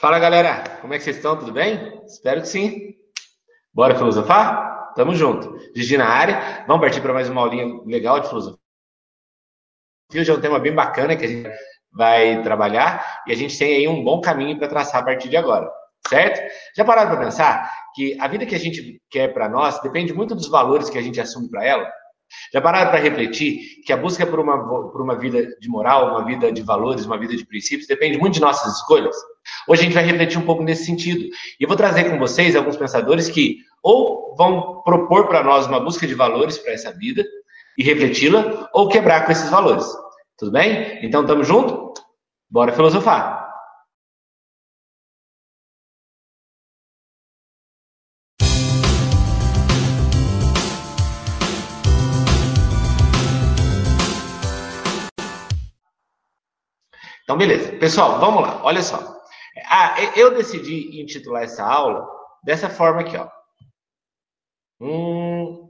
Fala 0.00 0.20
galera, 0.20 0.78
como 0.80 0.94
é 0.94 0.96
que 0.96 1.02
vocês 1.02 1.16
estão? 1.16 1.36
Tudo 1.36 1.50
bem? 1.50 2.00
Espero 2.06 2.40
que 2.40 2.46
sim. 2.46 2.94
Bora 3.74 3.96
filosofar? 3.96 4.92
Tamo 4.94 5.12
junto. 5.12 5.58
Gigi 5.74 5.98
na 5.98 6.06
área. 6.06 6.64
Vamos 6.68 6.82
partir 6.82 7.00
para 7.00 7.12
mais 7.12 7.28
uma 7.28 7.40
aulinha 7.40 7.82
legal 7.84 8.20
de 8.20 8.28
filosofia. 8.28 8.60
Hoje 10.14 10.30
é 10.30 10.34
um 10.34 10.40
tema 10.40 10.60
bem 10.60 10.72
bacana 10.72 11.16
que 11.16 11.24
a 11.24 11.28
gente 11.28 11.50
vai 11.90 12.40
trabalhar 12.44 13.24
e 13.26 13.32
a 13.32 13.34
gente 13.34 13.58
tem 13.58 13.74
aí 13.74 13.88
um 13.88 14.04
bom 14.04 14.20
caminho 14.20 14.56
para 14.56 14.68
traçar 14.68 15.02
a 15.02 15.04
partir 15.04 15.28
de 15.28 15.36
agora, 15.36 15.68
certo? 16.06 16.48
Já 16.76 16.84
pararam 16.84 17.10
para 17.10 17.24
pensar 17.24 17.68
que 17.92 18.16
a 18.20 18.28
vida 18.28 18.46
que 18.46 18.54
a 18.54 18.60
gente 18.60 19.02
quer 19.10 19.34
para 19.34 19.48
nós 19.48 19.80
depende 19.80 20.14
muito 20.14 20.32
dos 20.32 20.46
valores 20.46 20.88
que 20.88 20.98
a 20.98 21.02
gente 21.02 21.20
assume 21.20 21.50
para 21.50 21.64
ela? 21.64 21.90
Já 22.52 22.60
pararam 22.60 22.92
para 22.92 23.00
refletir 23.00 23.82
que 23.84 23.92
a 23.92 23.96
busca 23.96 24.24
por 24.24 24.38
uma, 24.38 24.62
por 24.92 25.02
uma 25.02 25.18
vida 25.18 25.44
de 25.58 25.68
moral, 25.68 26.10
uma 26.10 26.24
vida 26.24 26.52
de 26.52 26.62
valores, 26.62 27.04
uma 27.04 27.18
vida 27.18 27.36
de 27.36 27.44
princípios, 27.44 27.88
depende 27.88 28.16
muito 28.16 28.34
de 28.34 28.40
nossas 28.40 28.76
escolhas? 28.76 29.16
Hoje 29.66 29.82
a 29.82 29.84
gente 29.84 29.94
vai 29.94 30.04
refletir 30.04 30.38
um 30.38 30.44
pouco 30.44 30.62
nesse 30.62 30.84
sentido. 30.84 31.24
E 31.58 31.62
eu 31.62 31.68
vou 31.68 31.76
trazer 31.76 32.04
com 32.10 32.18
vocês 32.18 32.56
alguns 32.56 32.76
pensadores 32.76 33.28
que 33.28 33.58
ou 33.82 34.34
vão 34.36 34.82
propor 34.82 35.28
para 35.28 35.42
nós 35.42 35.66
uma 35.66 35.80
busca 35.80 36.06
de 36.06 36.14
valores 36.14 36.58
para 36.58 36.72
essa 36.72 36.92
vida 36.92 37.24
e 37.76 37.84
refleti-la, 37.84 38.68
ou 38.72 38.88
quebrar 38.88 39.24
com 39.24 39.32
esses 39.32 39.48
valores. 39.50 39.86
Tudo 40.36 40.50
bem? 40.50 40.98
Então, 41.04 41.20
estamos 41.20 41.46
junto? 41.46 41.94
Bora 42.50 42.72
filosofar! 42.72 43.38
Então, 57.22 57.36
beleza. 57.36 57.72
Pessoal, 57.72 58.18
vamos 58.18 58.40
lá. 58.40 58.58
Olha 58.64 58.82
só. 58.82 59.17
Ah, 59.70 59.96
eu 60.16 60.34
decidi 60.34 61.00
intitular 61.00 61.42
essa 61.42 61.62
aula 61.62 62.08
dessa 62.42 62.70
forma 62.70 63.02
aqui, 63.02 63.16
ó. 63.16 63.28
Hum... 64.80 65.68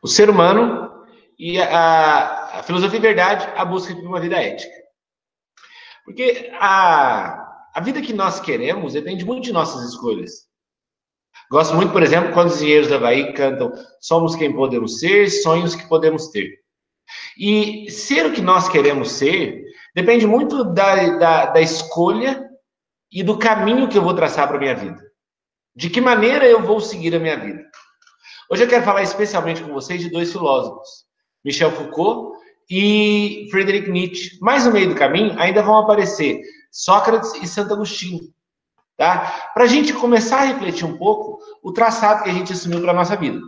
O 0.00 0.08
ser 0.08 0.28
humano 0.28 1.06
e 1.38 1.60
a, 1.60 2.58
a, 2.58 2.62
filosofia 2.62 2.98
e 2.98 3.02
verdade, 3.02 3.46
a 3.56 3.64
busca 3.64 3.94
de 3.94 4.00
uma 4.00 4.20
vida 4.20 4.36
ética. 4.36 4.74
Porque 6.04 6.50
a, 6.54 7.70
a 7.74 7.80
vida 7.80 8.02
que 8.02 8.12
nós 8.12 8.40
queremos 8.40 8.92
depende 8.92 9.24
muito 9.24 9.44
de 9.44 9.52
nossas 9.52 9.88
escolhas. 9.88 10.48
Gosto 11.50 11.74
muito, 11.74 11.92
por 11.92 12.02
exemplo, 12.02 12.32
quando 12.32 12.48
os 12.48 12.56
engenheiros 12.56 12.88
da 12.88 12.98
Bahia 12.98 13.32
cantam 13.32 13.72
Somos 14.00 14.34
quem 14.34 14.54
podemos 14.54 14.98
ser, 14.98 15.28
sonhos 15.30 15.74
que 15.74 15.88
podemos 15.88 16.28
ter. 16.28 16.61
E 17.38 17.90
ser 17.90 18.26
o 18.26 18.32
que 18.32 18.40
nós 18.40 18.68
queremos 18.68 19.12
ser 19.12 19.64
depende 19.94 20.26
muito 20.26 20.64
da, 20.64 21.18
da, 21.18 21.46
da 21.46 21.60
escolha 21.60 22.48
e 23.10 23.22
do 23.22 23.38
caminho 23.38 23.88
que 23.88 23.98
eu 23.98 24.02
vou 24.02 24.14
traçar 24.14 24.48
para 24.48 24.56
a 24.56 24.60
minha 24.60 24.74
vida. 24.74 25.00
De 25.74 25.90
que 25.90 26.00
maneira 26.00 26.46
eu 26.46 26.62
vou 26.62 26.80
seguir 26.80 27.14
a 27.14 27.18
minha 27.18 27.38
vida. 27.38 27.62
Hoje 28.50 28.64
eu 28.64 28.68
quero 28.68 28.84
falar 28.84 29.02
especialmente 29.02 29.62
com 29.62 29.72
vocês 29.72 30.00
de 30.00 30.10
dois 30.10 30.30
filósofos, 30.30 31.06
Michel 31.44 31.72
Foucault 31.72 32.38
e 32.70 33.48
Friedrich 33.50 33.90
Nietzsche. 33.90 34.38
Mais 34.40 34.66
no 34.66 34.72
meio 34.72 34.88
do 34.90 34.94
caminho 34.94 35.38
ainda 35.38 35.62
vão 35.62 35.78
aparecer 35.78 36.40
Sócrates 36.70 37.32
e 37.34 37.46
Santo 37.46 37.74
Agostinho. 37.74 38.20
Tá? 38.96 39.50
Para 39.54 39.64
a 39.64 39.66
gente 39.66 39.92
começar 39.92 40.40
a 40.40 40.44
refletir 40.44 40.84
um 40.84 40.96
pouco 40.96 41.38
o 41.62 41.72
traçado 41.72 42.22
que 42.22 42.30
a 42.30 42.32
gente 42.32 42.52
assumiu 42.52 42.80
para 42.80 42.92
a 42.92 42.94
nossa 42.94 43.16
vida. 43.16 43.40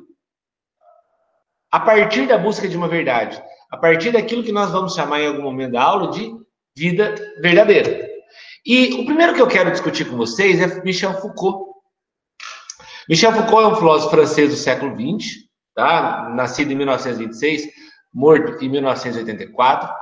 A 1.71 1.81
partir 1.81 2.27
da 2.27 2.39
busca 2.39 2.69
de 2.69 2.77
uma 2.77 2.89
verdade, 2.89 3.43
a 3.75 3.77
partir 3.77 4.13
daquilo 4.13 4.45
que 4.45 4.53
nós 4.53 4.71
vamos 4.71 4.95
chamar 4.95 5.21
em 5.21 5.27
algum 5.27 5.43
momento 5.43 5.73
da 5.73 5.83
aula 5.83 6.13
de 6.13 6.33
vida 6.77 7.13
verdadeira. 7.43 8.09
E 8.65 8.95
o 8.95 9.05
primeiro 9.05 9.35
que 9.35 9.43
eu 9.43 9.49
quero 9.49 9.73
discutir 9.73 10.09
com 10.09 10.17
vocês 10.17 10.61
é 10.61 10.83
Michel 10.85 11.21
Foucault. 11.21 11.75
Michel 13.09 13.33
Foucault 13.33 13.65
é 13.65 13.67
um 13.67 13.77
filósofo 13.77 14.15
francês 14.15 14.51
do 14.51 14.57
século 14.57 14.95
XX, 14.95 15.49
tá? 15.75 16.31
nascido 16.37 16.71
em 16.71 16.77
1926, 16.77 17.65
morto 18.13 18.65
em 18.65 18.69
1984, 18.69 19.93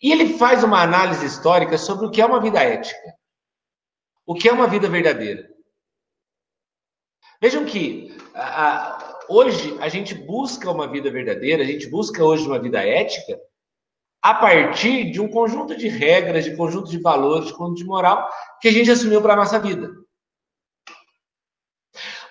e 0.00 0.12
ele 0.12 0.38
faz 0.38 0.62
uma 0.62 0.80
análise 0.80 1.26
histórica 1.26 1.76
sobre 1.76 2.06
o 2.06 2.10
que 2.10 2.22
é 2.22 2.26
uma 2.26 2.40
vida 2.40 2.62
ética. 2.62 3.14
O 4.24 4.34
que 4.36 4.48
é 4.48 4.52
uma 4.52 4.68
vida 4.68 4.88
verdadeira? 4.88 5.44
Vejam 7.42 7.64
que 7.64 8.16
a, 8.32 9.07
hoje 9.28 9.76
a 9.80 9.88
gente 9.88 10.14
busca 10.14 10.70
uma 10.70 10.86
vida 10.88 11.10
verdadeira, 11.10 11.62
a 11.62 11.66
gente 11.66 11.88
busca 11.88 12.24
hoje 12.24 12.46
uma 12.46 12.58
vida 12.58 12.80
ética 12.80 13.38
a 14.22 14.34
partir 14.34 15.10
de 15.10 15.20
um 15.20 15.28
conjunto 15.28 15.76
de 15.76 15.88
regras, 15.88 16.44
de 16.44 16.56
conjunto 16.56 16.90
de 16.90 16.98
valores, 16.98 17.48
de 17.48 17.54
conjunto 17.54 17.78
de 17.78 17.84
moral 17.84 18.28
que 18.60 18.68
a 18.68 18.72
gente 18.72 18.90
assumiu 18.90 19.22
para 19.22 19.34
a 19.34 19.36
nossa 19.36 19.58
vida. 19.58 19.90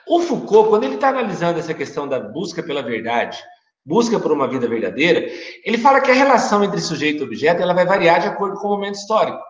O 0.08 0.22
Foucault, 0.22 0.70
quando 0.70 0.86
ele 0.86 0.96
está 0.96 1.10
analisando 1.10 1.60
essa 1.60 1.74
questão 1.74 2.08
da 2.08 2.20
busca 2.20 2.64
pela 2.64 2.82
verdade, 2.82 3.42
busca 3.86 4.20
por 4.20 4.32
uma 4.32 4.48
vida 4.48 4.68
verdadeira, 4.68 5.20
ele 5.64 5.78
fala 5.78 6.02
que 6.02 6.12
a 6.12 6.14
relação 6.14 6.64
entre 6.64 6.80
sujeito 6.80 7.24
e 7.24 7.26
objeto 7.26 7.62
ela 7.62 7.74
vai 7.74 7.86
variar 7.86 8.22
de 8.22 8.28
acordo 8.28 8.60
com 8.60 8.68
o 8.68 8.72
momento 8.72 8.96
histórico. 8.96 9.42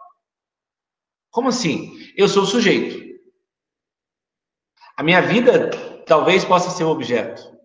Como 1.32 1.50
assim? 1.50 1.94
Eu 2.16 2.28
sou 2.28 2.44
o 2.44 2.48
sujeito. 2.48 3.08
A 4.96 5.04
minha 5.04 5.22
vida 5.22 5.70
talvez 6.08 6.44
possa 6.44 6.70
ser 6.72 6.84
o 6.84 6.90
objeto. 6.90 7.56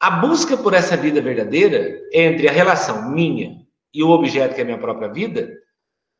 A 0.00 0.10
busca 0.10 0.56
por 0.56 0.74
essa 0.74 0.96
vida 0.96 1.20
verdadeira, 1.20 2.00
entre 2.12 2.48
a 2.48 2.52
relação 2.52 3.10
minha 3.10 3.64
e 3.92 4.02
o 4.02 4.10
objeto 4.10 4.54
que 4.54 4.60
é 4.60 4.62
a 4.62 4.66
minha 4.66 4.78
própria 4.78 5.08
vida, 5.08 5.50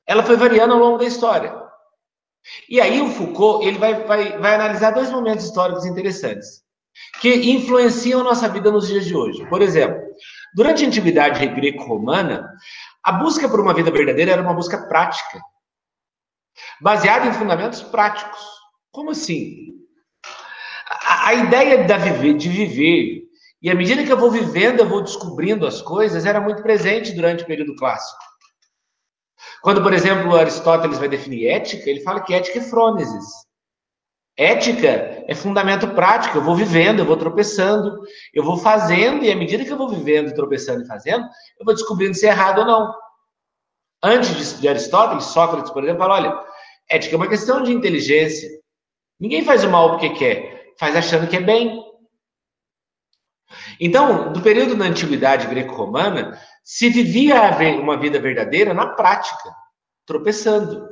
ela 0.06 0.22
foi 0.22 0.36
variando 0.36 0.74
ao 0.74 0.80
longo 0.80 0.98
da 0.98 1.04
história. 1.04 1.54
E 2.68 2.80
aí 2.80 3.00
o 3.00 3.10
Foucault 3.10 3.66
ele 3.66 3.78
vai, 3.78 4.04
vai, 4.04 4.38
vai 4.38 4.54
analisar 4.54 4.90
dois 4.90 5.10
momentos 5.10 5.44
históricos 5.44 5.86
interessantes 5.86 6.62
que 7.20 7.50
influenciam 7.50 8.20
a 8.20 8.24
nossa 8.24 8.48
vida 8.48 8.70
nos 8.70 8.86
dias 8.86 9.04
de 9.04 9.16
hoje. 9.16 9.44
Por 9.48 9.62
exemplo, 9.62 10.00
durante 10.54 10.84
a 10.84 10.88
antiguidade 10.88 11.46
greco-romana, 11.46 12.48
a 13.02 13.12
busca 13.12 13.48
por 13.48 13.60
uma 13.60 13.74
vida 13.74 13.90
verdadeira 13.90 14.32
era 14.32 14.42
uma 14.42 14.54
busca 14.54 14.86
prática 14.86 15.40
baseado 16.80 17.26
em 17.26 17.32
fundamentos 17.32 17.82
práticos. 17.82 18.40
Como 18.92 19.10
assim? 19.10 19.83
A, 20.88 21.34
ideia 21.34 21.84
da 21.84 21.96
viver, 21.96 22.34
de 22.34 22.48
viver, 22.48 23.22
e 23.62 23.70
à 23.70 23.74
medida 23.74 24.04
que 24.04 24.12
eu 24.12 24.18
vou 24.18 24.30
vivendo, 24.30 24.80
eu 24.80 24.88
vou 24.88 25.02
descobrindo 25.02 25.66
as 25.66 25.80
coisas, 25.80 26.26
era 26.26 26.40
muito 26.40 26.62
presente 26.62 27.12
durante 27.12 27.44
o 27.44 27.46
período 27.46 27.74
clássico. 27.76 28.22
Quando, 29.62 29.82
por 29.82 29.94
exemplo, 29.94 30.36
Aristóteles 30.36 30.98
vai 30.98 31.08
definir 31.08 31.46
ética, 31.46 31.88
ele 31.88 32.00
fala 32.00 32.22
que 32.22 32.34
ética 32.34 32.58
é 32.58 32.62
frônesis. 32.62 33.24
Ética 34.36 35.24
é 35.26 35.34
fundamento 35.34 35.88
prático, 35.94 36.36
eu 36.38 36.42
vou 36.42 36.54
vivendo, 36.56 36.98
eu 36.98 37.06
vou 37.06 37.16
tropeçando, 37.16 38.00
eu 38.34 38.44
vou 38.44 38.58
fazendo, 38.58 39.24
e 39.24 39.30
à 39.30 39.36
medida 39.36 39.64
que 39.64 39.72
eu 39.72 39.78
vou 39.78 39.88
vivendo, 39.88 40.34
tropeçando 40.34 40.82
e 40.82 40.86
fazendo, 40.86 41.24
eu 41.58 41.64
vou 41.64 41.72
descobrindo 41.72 42.14
se 42.14 42.26
é 42.26 42.30
errado 42.30 42.58
ou 42.58 42.66
não. 42.66 42.94
Antes 44.02 44.60
de 44.60 44.68
Aristóteles, 44.68 45.24
Sócrates, 45.24 45.70
por 45.70 45.82
exemplo, 45.82 46.02
fala: 46.02 46.14
olha, 46.16 46.44
ética 46.90 47.14
é 47.14 47.16
uma 47.16 47.28
questão 47.28 47.62
de 47.62 47.72
inteligência. 47.72 48.50
Ninguém 49.18 49.42
faz 49.42 49.64
o 49.64 49.70
mal 49.70 49.92
porque 49.92 50.10
quer, 50.10 50.53
faz 50.78 50.96
achando 50.96 51.28
que 51.28 51.36
é 51.36 51.40
bem. 51.40 51.82
Então, 53.80 54.32
do 54.32 54.40
período 54.40 54.74
da 54.74 54.84
antiguidade 54.84 55.46
greco-romana, 55.46 56.40
se 56.62 56.88
vivia 56.88 57.50
uma 57.80 57.96
vida 57.96 58.18
verdadeira 58.18 58.72
na 58.72 58.86
prática, 58.86 59.54
tropeçando. 60.06 60.88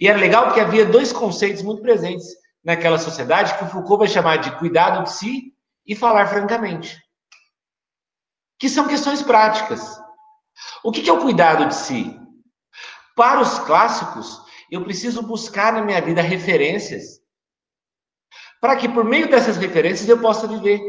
E 0.00 0.08
era 0.08 0.18
legal 0.18 0.46
porque 0.46 0.60
havia 0.60 0.86
dois 0.86 1.12
conceitos 1.12 1.62
muito 1.62 1.82
presentes 1.82 2.26
naquela 2.64 2.98
sociedade 2.98 3.56
que 3.58 3.64
o 3.64 3.68
Foucault 3.68 3.98
vai 3.98 4.08
chamar 4.08 4.36
de 4.36 4.56
cuidado 4.58 5.04
de 5.04 5.12
si 5.12 5.52
e 5.86 5.94
falar 5.94 6.26
francamente. 6.26 6.96
Que 8.58 8.68
são 8.68 8.88
questões 8.88 9.22
práticas. 9.22 10.00
O 10.82 10.90
que 10.90 11.08
é 11.08 11.12
o 11.12 11.20
cuidado 11.20 11.66
de 11.66 11.74
si? 11.74 12.18
Para 13.14 13.40
os 13.40 13.58
clássicos, 13.60 14.40
eu 14.70 14.82
preciso 14.82 15.22
buscar 15.22 15.72
na 15.72 15.82
minha 15.82 16.00
vida 16.00 16.22
referências 16.22 17.20
para 18.60 18.76
que 18.76 18.88
por 18.88 19.04
meio 19.04 19.28
dessas 19.30 19.56
referências 19.56 20.08
eu 20.08 20.20
possa 20.20 20.46
viver. 20.46 20.80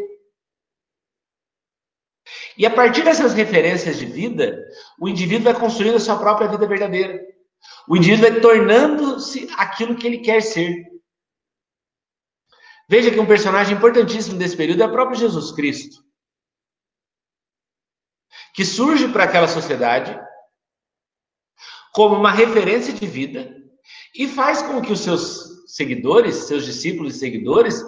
E 2.58 2.66
a 2.66 2.72
partir 2.72 3.04
dessas 3.04 3.34
referências 3.34 3.98
de 3.98 4.06
vida, 4.06 4.60
o 5.00 5.08
indivíduo 5.08 5.52
vai 5.52 5.60
construindo 5.60 5.96
a 5.96 6.00
sua 6.00 6.18
própria 6.18 6.48
vida 6.48 6.68
verdadeira. 6.68 7.22
O 7.88 7.96
indivíduo 7.96 8.30
vai 8.30 8.42
tornando-se 8.42 9.48
aquilo 9.58 9.96
que 9.96 10.08
ele 10.08 10.20
quer 10.20 10.42
ser. 10.42 10.86
Veja 12.90 13.12
que 13.12 13.20
um 13.20 13.28
personagem 13.28 13.76
importantíssimo 13.76 14.38
desse 14.38 14.56
período 14.56 14.82
é 14.82 14.86
o 14.86 14.92
próprio 14.92 15.20
Jesus 15.20 15.52
Cristo, 15.52 16.02
que 18.54 18.64
surge 18.64 19.10
para 19.10 19.26
aquela 19.26 19.48
sociedade 19.48 20.18
como 21.94 22.16
uma 22.16 22.32
referência 22.32 22.94
de 22.94 23.06
vida 23.06 23.54
e 24.16 24.28
faz 24.28 24.62
com 24.62 24.82
que 24.82 24.94
os 24.94 25.02
seus 25.02 25.57
seguidores, 25.78 26.48
seus 26.48 26.66
discípulos 26.66 27.16
e 27.16 27.20
seguidores, 27.20 27.84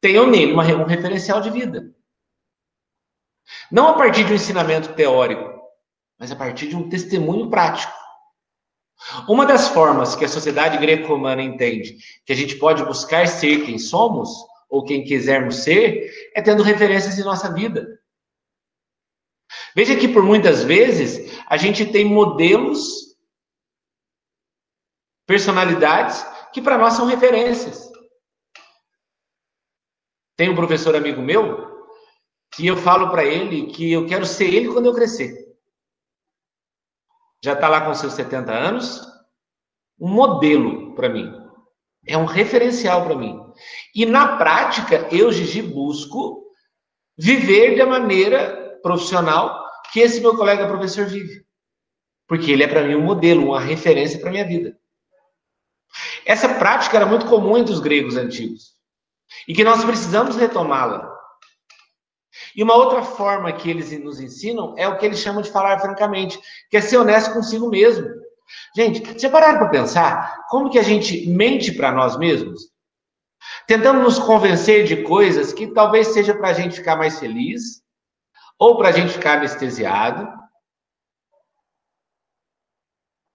tenham 0.00 0.30
nele 0.30 0.52
uma, 0.52 0.64
um 0.64 0.84
referencial 0.84 1.40
de 1.40 1.50
vida. 1.50 1.92
Não 3.70 3.88
a 3.88 3.94
partir 3.94 4.24
de 4.24 4.32
um 4.32 4.36
ensinamento 4.36 4.94
teórico, 4.94 5.60
mas 6.16 6.30
a 6.30 6.36
partir 6.36 6.68
de 6.68 6.76
um 6.76 6.88
testemunho 6.88 7.50
prático. 7.50 7.92
Uma 9.28 9.44
das 9.44 9.68
formas 9.68 10.14
que 10.14 10.24
a 10.24 10.28
sociedade 10.28 10.78
greco-romana 10.78 11.42
entende 11.42 11.98
que 12.24 12.32
a 12.32 12.36
gente 12.36 12.56
pode 12.56 12.84
buscar 12.84 13.26
ser 13.26 13.66
quem 13.66 13.78
somos, 13.78 14.30
ou 14.70 14.84
quem 14.84 15.04
quisermos 15.04 15.56
ser, 15.56 16.10
é 16.34 16.40
tendo 16.40 16.62
referências 16.62 17.18
em 17.18 17.24
nossa 17.24 17.52
vida. 17.52 18.00
Veja 19.74 19.96
que 19.96 20.06
por 20.06 20.22
muitas 20.22 20.62
vezes 20.62 21.36
a 21.48 21.56
gente 21.56 21.84
tem 21.84 22.04
modelos, 22.04 23.16
personalidades 25.26 26.33
que 26.54 26.62
para 26.62 26.78
nós 26.78 26.94
são 26.94 27.04
referências. 27.04 27.90
Tem 30.36 30.48
um 30.48 30.54
professor 30.54 30.94
amigo 30.94 31.20
meu 31.20 31.74
que 32.54 32.64
eu 32.64 32.76
falo 32.76 33.10
para 33.10 33.24
ele 33.24 33.66
que 33.66 33.92
eu 33.92 34.06
quero 34.06 34.24
ser 34.24 34.54
ele 34.54 34.72
quando 34.72 34.86
eu 34.86 34.94
crescer. 34.94 35.52
Já 37.42 37.54
está 37.54 37.68
lá 37.68 37.84
com 37.84 37.92
seus 37.92 38.12
70 38.14 38.52
anos, 38.52 39.02
um 39.98 40.08
modelo 40.08 40.94
para 40.94 41.08
mim. 41.08 41.28
É 42.06 42.16
um 42.16 42.24
referencial 42.24 43.04
para 43.04 43.16
mim. 43.16 43.36
E 43.92 44.06
na 44.06 44.36
prática, 44.36 45.08
eu, 45.10 45.32
Gigi, 45.32 45.60
busco 45.60 46.44
viver 47.18 47.76
da 47.76 47.84
maneira 47.84 48.78
profissional 48.80 49.68
que 49.92 49.98
esse 49.98 50.20
meu 50.20 50.36
colega 50.36 50.68
professor 50.68 51.06
vive. 51.06 51.44
Porque 52.28 52.52
ele 52.52 52.62
é 52.62 52.68
para 52.68 52.84
mim 52.84 52.94
um 52.94 53.02
modelo, 53.02 53.46
uma 53.48 53.60
referência 53.60 54.20
para 54.20 54.30
minha 54.30 54.46
vida. 54.46 54.78
Essa 56.24 56.48
prática 56.48 56.96
era 56.96 57.06
muito 57.06 57.26
comum 57.26 57.56
entre 57.56 57.72
os 57.72 57.80
gregos 57.80 58.16
antigos. 58.16 58.74
E 59.48 59.54
que 59.54 59.64
nós 59.64 59.84
precisamos 59.84 60.36
retomá-la. 60.36 61.12
E 62.54 62.62
uma 62.62 62.74
outra 62.74 63.02
forma 63.02 63.52
que 63.52 63.68
eles 63.68 63.90
nos 64.02 64.20
ensinam 64.20 64.74
é 64.76 64.86
o 64.88 64.96
que 64.96 65.06
eles 65.06 65.18
chamam 65.18 65.42
de 65.42 65.50
falar 65.50 65.78
francamente, 65.78 66.38
que 66.70 66.76
é 66.76 66.80
ser 66.80 66.96
honesto 66.96 67.32
consigo 67.32 67.68
mesmo. 67.68 68.08
Gente, 68.76 69.00
você 69.00 69.28
pararam 69.28 69.58
para 69.58 69.68
pensar 69.68 70.44
como 70.48 70.70
que 70.70 70.78
a 70.78 70.82
gente 70.82 71.26
mente 71.28 71.72
para 71.72 71.92
nós 71.92 72.16
mesmos? 72.16 72.72
Tentamos 73.66 74.02
nos 74.02 74.18
convencer 74.18 74.84
de 74.84 75.02
coisas 75.02 75.52
que 75.52 75.66
talvez 75.68 76.08
seja 76.08 76.34
para 76.34 76.48
a 76.48 76.52
gente 76.52 76.76
ficar 76.76 76.96
mais 76.96 77.18
feliz, 77.18 77.82
ou 78.58 78.76
para 78.76 78.88
a 78.88 78.92
gente 78.92 79.12
ficar 79.12 79.38
anestesiado. 79.38 80.28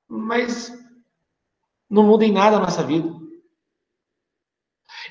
Mas 0.07 0.71
não 1.89 2.03
muda 2.03 2.25
em 2.25 2.31
nada 2.31 2.57
a 2.57 2.59
nossa 2.59 2.83
vida. 2.83 3.09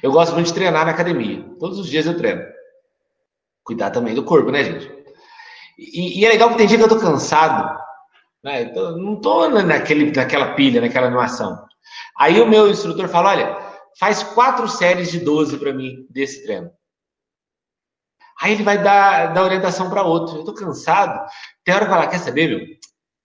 Eu 0.02 0.12
gosto 0.12 0.34
muito 0.34 0.46
de 0.46 0.54
treinar 0.54 0.84
na 0.84 0.92
academia. 0.92 1.44
Todos 1.58 1.78
os 1.78 1.88
dias 1.88 2.06
eu 2.06 2.16
treino. 2.16 2.42
Cuidar 3.64 3.90
também 3.90 4.14
do 4.14 4.24
corpo, 4.24 4.50
né, 4.50 4.64
gente? 4.64 4.98
E, 5.78 6.20
e 6.20 6.24
é 6.24 6.28
legal 6.28 6.50
que 6.50 6.56
tem 6.56 6.66
dia 6.66 6.78
que 6.78 6.84
eu 6.84 6.88
tô 6.88 6.98
cansado. 6.98 7.78
Né? 8.42 8.66
Tô, 8.66 8.92
não 8.96 9.20
tô 9.20 9.48
naquele, 9.48 10.10
naquela 10.12 10.54
pilha, 10.54 10.80
naquela 10.80 11.06
animação. 11.06 11.66
Aí 12.16 12.40
o 12.40 12.48
meu 12.48 12.68
instrutor 12.68 13.08
fala: 13.08 13.30
olha, 13.30 13.58
faz 13.98 14.22
quatro 14.22 14.68
séries 14.68 15.10
de 15.10 15.20
12 15.20 15.58
para 15.58 15.72
mim 15.72 16.06
desse 16.10 16.44
treino. 16.44 16.70
Aí 18.40 18.52
ele 18.52 18.62
vai 18.62 18.80
dar, 18.80 19.32
dar 19.32 19.42
orientação 19.42 19.90
para 19.90 20.04
outro. 20.04 20.38
Eu 20.38 20.44
tô 20.44 20.54
cansado. 20.54 21.28
Tem 21.64 21.74
hora 21.74 21.84
que 21.84 21.90
falar, 21.90 22.06
quer 22.06 22.18
saber, 22.18 22.48
meu? 22.48 22.66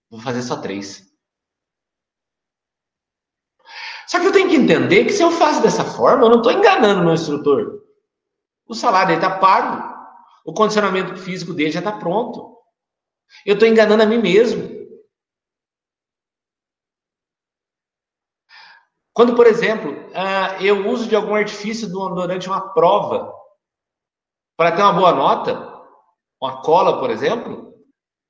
Vou 0.09 0.19
fazer 0.19 0.41
só 0.41 0.57
três. 0.57 1.12
Só 4.07 4.19
que 4.19 4.27
eu 4.27 4.31
tenho 4.31 4.49
que 4.49 4.55
entender 4.55 5.05
que 5.05 5.13
se 5.13 5.23
eu 5.23 5.31
faço 5.31 5.61
dessa 5.61 5.83
forma, 5.83 6.25
eu 6.25 6.29
não 6.29 6.37
estou 6.37 6.51
enganando 6.51 7.03
meu 7.03 7.13
instrutor. 7.13 7.81
O 8.67 8.73
salário 8.73 9.15
está 9.15 9.39
pago. 9.39 9.93
O 10.45 10.53
condicionamento 10.53 11.15
físico 11.17 11.53
dele 11.53 11.71
já 11.71 11.79
está 11.79 11.91
pronto. 11.91 12.57
Eu 13.45 13.53
estou 13.53 13.67
enganando 13.67 14.03
a 14.03 14.05
mim 14.05 14.17
mesmo. 14.17 14.83
Quando, 19.13 19.35
por 19.35 19.45
exemplo, 19.45 19.93
ah, 20.15 20.61
eu 20.61 20.87
uso 20.87 21.07
de 21.07 21.15
algum 21.15 21.35
artifício 21.35 21.87
durante 21.87 22.47
uma 22.47 22.73
prova 22.73 23.31
para 24.57 24.75
ter 24.75 24.81
uma 24.81 24.93
boa 24.93 25.13
nota, 25.13 25.71
uma 26.41 26.61
cola, 26.61 26.99
por 26.99 27.11
exemplo, 27.11 27.73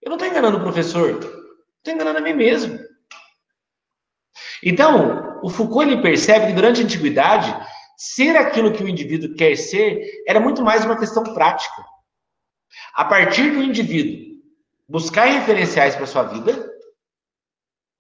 eu 0.02 0.10
não 0.10 0.18
estou 0.18 0.28
enganando 0.28 0.58
o 0.58 0.62
professor, 0.62 1.10
estou 1.10 1.94
enganando 1.94 2.20
a 2.20 2.22
mim 2.22 2.34
mesmo. 2.34 2.78
Então, 4.66 5.40
o 5.44 5.50
Foucault 5.50 5.92
ele 5.92 6.02
percebe 6.02 6.48
que 6.48 6.54
durante 6.54 6.82
a 6.82 6.86
antiguidade, 6.86 7.54
ser 7.98 8.36
aquilo 8.36 8.74
que 8.74 8.84
o 8.84 8.88
indivíduo 8.88 9.36
quer 9.36 9.56
ser 9.56 10.24
era 10.28 10.40
muito 10.40 10.64
mais 10.64 10.84
uma 10.86 10.98
questão 10.98 11.24
prática. 11.34 11.84
A 12.94 13.06
partir 13.06 13.52
do 13.52 13.62
indivíduo 13.62 14.34
buscar 14.88 15.26
referenciais 15.26 15.96
para 15.96 16.06
sua 16.06 16.24
vida, 16.24 16.72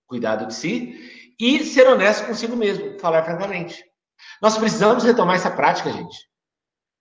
cuidado 0.07 0.47
de 0.47 0.53
si, 0.53 1.35
e 1.39 1.63
ser 1.63 1.87
honesto 1.87 2.27
consigo 2.27 2.55
mesmo, 2.55 2.99
falar 2.99 3.23
francamente. 3.23 3.83
Nós 4.41 4.57
precisamos 4.57 5.03
retomar 5.03 5.35
essa 5.35 5.51
prática, 5.51 5.91
gente, 5.91 6.17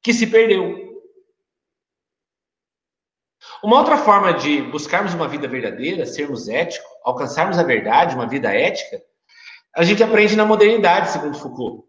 que 0.02 0.12
se 0.12 0.26
perdeu. 0.26 0.90
Uma 3.62 3.78
outra 3.78 3.96
forma 3.96 4.32
de 4.32 4.62
buscarmos 4.62 5.14
uma 5.14 5.28
vida 5.28 5.46
verdadeira, 5.46 6.06
sermos 6.06 6.48
éticos, 6.48 6.88
alcançarmos 7.04 7.58
a 7.58 7.62
verdade, 7.62 8.14
uma 8.14 8.26
vida 8.26 8.52
ética, 8.52 9.00
a 9.74 9.84
gente 9.84 10.02
aprende 10.02 10.36
na 10.36 10.44
modernidade, 10.44 11.10
segundo 11.10 11.38
Foucault. 11.38 11.84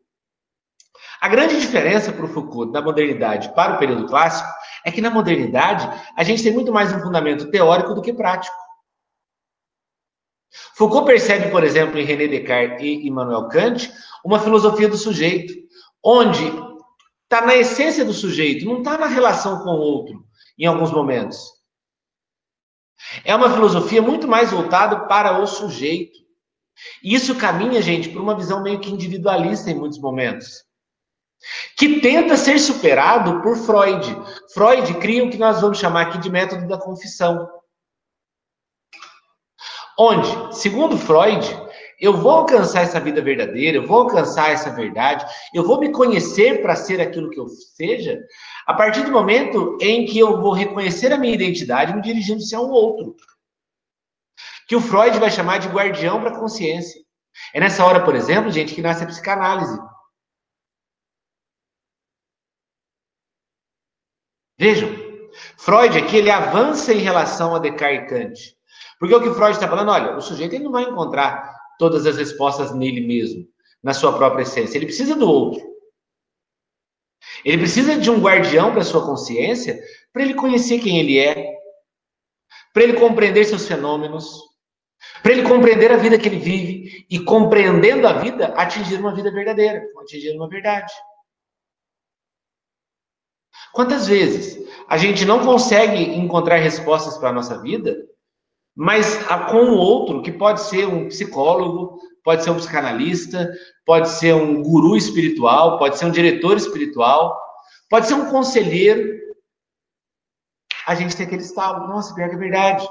A 1.21 1.29
grande 1.29 1.59
diferença 1.59 2.11
para 2.11 2.25
o 2.25 2.27
Foucault 2.27 2.71
da 2.71 2.81
modernidade 2.81 3.53
para 3.53 3.75
o 3.75 3.79
período 3.79 4.07
clássico 4.07 4.49
é 4.85 4.91
que 4.91 5.01
na 5.01 5.09
modernidade 5.09 5.87
a 6.15 6.23
gente 6.23 6.43
tem 6.43 6.51
muito 6.51 6.71
mais 6.71 6.91
um 6.91 6.99
fundamento 6.99 7.49
teórico 7.49 7.93
do 7.93 8.01
que 8.01 8.13
prático. 8.13 8.55
Foucault 10.75 11.05
percebe, 11.05 11.49
por 11.49 11.63
exemplo, 11.63 11.97
em 11.97 12.05
René 12.05 12.27
Descartes 12.27 12.81
e 12.81 13.07
Immanuel 13.07 13.47
Kant, 13.47 13.91
uma 14.23 14.39
filosofia 14.39 14.87
do 14.87 14.97
sujeito, 14.97 15.53
onde 16.03 16.43
está 17.23 17.45
na 17.45 17.55
essência 17.55 18.05
do 18.05 18.13
sujeito, 18.13 18.65
não 18.65 18.79
está 18.79 18.97
na 18.97 19.07
relação 19.07 19.63
com 19.63 19.71
o 19.71 19.79
outro, 19.79 20.23
em 20.57 20.65
alguns 20.65 20.91
momentos. 20.91 21.39
É 23.25 23.35
uma 23.35 23.51
filosofia 23.51 24.01
muito 24.01 24.27
mais 24.27 24.51
voltada 24.51 25.07
para 25.07 25.39
o 25.39 25.47
sujeito. 25.47 26.19
E 27.03 27.13
isso 27.13 27.35
caminha, 27.35 27.81
gente, 27.81 28.09
para 28.09 28.21
uma 28.21 28.35
visão 28.35 28.63
meio 28.63 28.79
que 28.79 28.91
individualista 28.91 29.69
em 29.69 29.75
muitos 29.75 29.99
momentos. 29.99 30.63
Que 31.77 31.99
tenta 31.99 32.37
ser 32.37 32.57
superado 32.59 33.41
por 33.41 33.57
Freud. 33.57 34.15
Freud 34.53 34.93
cria 34.95 35.25
o 35.25 35.29
que 35.29 35.37
nós 35.37 35.59
vamos 35.59 35.77
chamar 35.77 36.03
aqui 36.03 36.17
de 36.17 36.29
método 36.29 36.67
da 36.67 36.77
confissão. 36.77 37.47
Onde, 39.99 40.55
segundo 40.55 40.97
Freud, 40.97 41.45
eu 41.99 42.13
vou 42.17 42.31
alcançar 42.31 42.81
essa 42.81 42.99
vida 42.99 43.21
verdadeira, 43.21 43.77
eu 43.77 43.85
vou 43.85 44.01
alcançar 44.01 44.51
essa 44.51 44.69
verdade, 44.71 45.25
eu 45.53 45.63
vou 45.63 45.79
me 45.79 45.91
conhecer 45.91 46.61
para 46.61 46.75
ser 46.75 46.99
aquilo 46.99 47.29
que 47.29 47.39
eu 47.39 47.47
seja, 47.47 48.19
a 48.65 48.73
partir 48.73 49.03
do 49.03 49.11
momento 49.11 49.77
em 49.79 50.05
que 50.05 50.17
eu 50.17 50.41
vou 50.41 50.51
reconhecer 50.51 51.13
a 51.13 51.17
minha 51.17 51.33
identidade 51.33 51.93
me 51.93 52.01
dirigindo-se 52.01 52.55
a 52.55 52.59
um 52.59 52.71
outro 52.71 53.15
que 54.67 54.75
o 54.75 54.81
Freud 54.81 55.19
vai 55.19 55.29
chamar 55.29 55.59
de 55.59 55.67
guardião 55.67 56.21
para 56.21 56.31
a 56.31 56.39
consciência. 56.39 57.01
É 57.53 57.59
nessa 57.59 57.85
hora, 57.85 58.03
por 58.03 58.15
exemplo, 58.15 58.51
gente, 58.51 58.75
que 58.75 58.81
nasce 58.81 59.03
a 59.03 59.07
psicanálise. 59.07 59.77
Vejam, 64.57 64.89
Freud 65.57 65.97
aqui 65.97 66.17
ele 66.17 66.29
avança 66.29 66.93
em 66.93 66.99
relação 66.99 67.55
a 67.55 67.59
Descartes 67.59 68.03
e 68.03 68.07
Kant. 68.07 68.57
Porque 68.99 69.15
o 69.15 69.21
que 69.21 69.33
Freud 69.33 69.51
está 69.51 69.67
falando, 69.67 69.91
olha, 69.91 70.15
o 70.15 70.21
sujeito 70.21 70.53
ele 70.53 70.63
não 70.63 70.71
vai 70.71 70.83
encontrar 70.83 71.53
todas 71.77 72.05
as 72.05 72.17
respostas 72.17 72.73
nele 72.73 73.05
mesmo, 73.05 73.45
na 73.81 73.93
sua 73.93 74.15
própria 74.15 74.43
essência. 74.43 74.77
Ele 74.77 74.85
precisa 74.85 75.15
do 75.15 75.29
outro. 75.29 75.61
Ele 77.43 77.57
precisa 77.57 77.97
de 77.97 78.09
um 78.09 78.21
guardião 78.21 78.71
para 78.71 78.83
sua 78.83 79.05
consciência, 79.05 79.81
para 80.11 80.23
ele 80.23 80.33
conhecer 80.33 80.79
quem 80.79 80.99
ele 80.99 81.17
é, 81.17 81.53
para 82.73 82.83
ele 82.83 82.99
compreender 82.99 83.45
seus 83.45 83.67
fenômenos, 83.67 84.39
para 85.23 85.31
ele 85.31 85.47
compreender 85.47 85.89
a 85.89 85.97
vida 85.97 86.19
que 86.19 86.27
ele 86.27 86.37
vive 86.37 87.05
e, 87.09 87.17
compreendendo 87.17 88.05
a 88.05 88.13
vida, 88.13 88.47
atingir 88.57 88.99
uma 88.99 89.15
vida 89.15 89.31
verdadeira, 89.31 89.81
atingir 90.01 90.35
uma 90.35 90.49
verdade. 90.49 90.91
Quantas 93.71 94.05
vezes 94.05 94.61
a 94.87 94.97
gente 94.97 95.23
não 95.23 95.45
consegue 95.45 96.03
encontrar 96.03 96.57
respostas 96.57 97.17
para 97.17 97.29
a 97.29 97.33
nossa 97.33 97.61
vida, 97.61 97.95
mas 98.75 99.17
com 99.49 99.71
o 99.71 99.77
outro, 99.77 100.21
que 100.21 100.31
pode 100.31 100.61
ser 100.61 100.85
um 100.87 101.07
psicólogo, 101.07 101.99
pode 102.21 102.43
ser 102.43 102.49
um 102.49 102.57
psicanalista, 102.57 103.49
pode 103.85 104.09
ser 104.09 104.33
um 104.35 104.61
guru 104.61 104.97
espiritual, 104.97 105.79
pode 105.79 105.97
ser 105.97 106.05
um 106.05 106.11
diretor 106.11 106.57
espiritual, 106.57 107.39
pode 107.89 108.07
ser 108.07 108.15
um 108.15 108.29
conselheiro, 108.29 109.21
a 110.85 110.95
gente 110.95 111.15
tem 111.15 111.25
aquele 111.25 111.43
estalo, 111.43 111.87
nossa, 111.87 112.13
pior 112.13 112.27
que 112.27 112.35
é 112.35 112.39
verdade. 112.39 112.85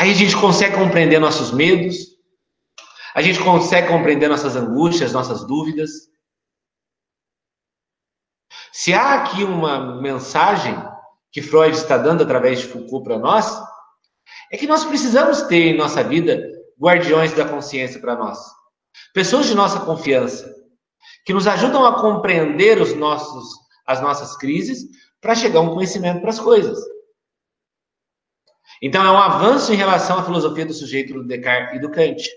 Aí 0.00 0.12
a 0.12 0.14
gente 0.14 0.34
consegue 0.34 0.76
compreender 0.76 1.18
nossos 1.18 1.52
medos, 1.52 1.94
a 3.14 3.20
gente 3.20 3.38
consegue 3.38 3.86
compreender 3.86 4.30
nossas 4.30 4.56
angústias, 4.56 5.12
nossas 5.12 5.46
dúvidas. 5.46 5.90
Se 8.72 8.94
há 8.94 9.16
aqui 9.16 9.44
uma 9.44 10.00
mensagem 10.00 10.74
que 11.30 11.42
Freud 11.42 11.76
está 11.76 11.98
dando 11.98 12.22
através 12.22 12.60
de 12.60 12.68
Foucault 12.68 13.04
para 13.04 13.18
nós, 13.18 13.62
é 14.50 14.56
que 14.56 14.66
nós 14.66 14.86
precisamos 14.86 15.42
ter 15.42 15.74
em 15.74 15.76
nossa 15.76 16.02
vida 16.02 16.48
guardiões 16.80 17.34
da 17.34 17.46
consciência 17.46 18.00
para 18.00 18.16
nós. 18.16 18.38
Pessoas 19.12 19.48
de 19.48 19.54
nossa 19.54 19.80
confiança, 19.80 20.50
que 21.26 21.34
nos 21.34 21.46
ajudam 21.46 21.84
a 21.84 22.00
compreender 22.00 22.80
os 22.80 22.94
nossos, 22.94 23.50
as 23.86 24.00
nossas 24.00 24.34
crises 24.38 24.82
para 25.20 25.34
chegar 25.34 25.58
a 25.58 25.62
um 25.62 25.74
conhecimento 25.74 26.22
para 26.22 26.30
as 26.30 26.40
coisas. 26.40 26.78
Então, 28.82 29.04
é 29.04 29.10
um 29.10 29.16
avanço 29.16 29.72
em 29.72 29.76
relação 29.76 30.18
à 30.18 30.24
filosofia 30.24 30.64
do 30.64 30.72
sujeito 30.72 31.12
do 31.12 31.24
Descartes 31.24 31.76
e 31.76 31.80
do 31.80 31.90
Kant. 31.90 32.28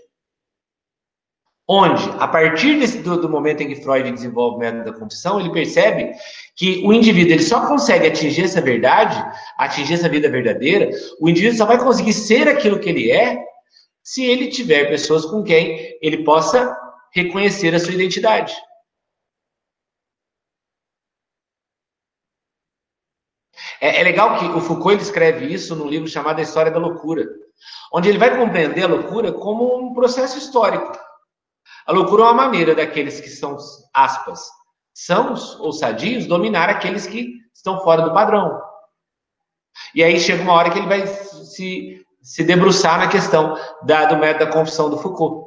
Onde, 1.68 2.04
a 2.20 2.28
partir 2.28 2.78
desse, 2.78 2.98
do, 2.98 3.22
do, 3.22 3.30
momento 3.30 3.62
em 3.62 3.70
que 3.70 3.82
Freud 3.82 4.12
desenvolve 4.12 4.58
o 4.58 4.60
método 4.60 4.84
da 4.84 5.00
confissão, 5.00 5.40
ele 5.40 5.52
percebe 5.52 6.12
que 6.58 6.84
o 6.86 6.92
indivíduo 6.92 7.34
ele 7.34 7.44
só 7.44 7.66
consegue 7.66 8.08
atingir 8.08 8.44
essa 8.44 8.60
verdade, 8.60 9.24
atingir 9.58 9.94
essa 9.94 10.10
vida 10.10 10.30
verdadeira, 10.30 10.90
o 11.22 11.30
indivíduo 11.30 11.58
só 11.58 11.66
vai 11.66 11.78
conseguir 11.78 12.12
ser 12.12 12.50
aquilo 12.50 12.80
que 12.80 12.90
ele 12.90 13.10
é 13.10 13.42
se 14.04 14.26
ele 14.26 14.48
tiver 14.48 14.90
pessoas 14.90 15.26
com 15.26 15.42
quem 15.42 15.98
ele 16.02 16.26
possa 16.26 16.76
reconhecer 17.14 17.74
a 17.74 17.80
sua 17.80 17.94
identidade. 17.94 18.54
É, 23.84 24.00
é, 24.00 24.04
legal 24.04 24.40
que 24.40 24.46
o 24.46 24.62
Foucault 24.62 24.94
ele 24.94 25.02
escreve 25.02 25.54
isso 25.54 25.76
num 25.76 25.90
livro 25.90 26.08
chamado 26.08 26.40
A 26.40 26.42
História 26.42 26.72
da 26.72 26.80
Loucura, 26.80 27.28
onde 27.92 28.08
ele 28.08 28.18
vai 28.18 28.34
compreender 28.34 28.84
a 28.84 28.88
loucura 28.88 29.34
como 29.34 29.78
um 29.78 29.94
processo 29.94 30.38
histórico. 30.38 30.98
A 31.86 31.92
loucura 31.92 32.22
é 32.22 32.26
uma 32.28 32.34
maneira 32.34 32.74
daqueles 32.74 33.20
que 33.20 33.28
são, 33.28 33.58
aspas, 33.94 34.40
sãos 34.94 35.60
ou 35.60 35.74
sadios, 35.74 36.26
dominar 36.26 36.70
aqueles 36.70 37.06
que 37.06 37.34
estão 37.54 37.82
fora 37.82 38.04
do 38.04 38.14
padrão. 38.14 38.58
E 39.94 40.02
aí 40.02 40.18
chega 40.18 40.44
uma 40.44 40.54
hora 40.54 40.70
que 40.70 40.80
ele 40.80 40.88
vai 40.88 41.06
se, 41.06 42.06
se 42.22 42.44
debruçar 42.46 42.98
na 43.00 43.10
questão 43.10 43.60
da, 43.82 44.06
do 44.06 44.16
método 44.16 44.46
da 44.46 44.52
confissão 44.54 44.90
do 44.90 44.98
Foucault. 44.98 45.46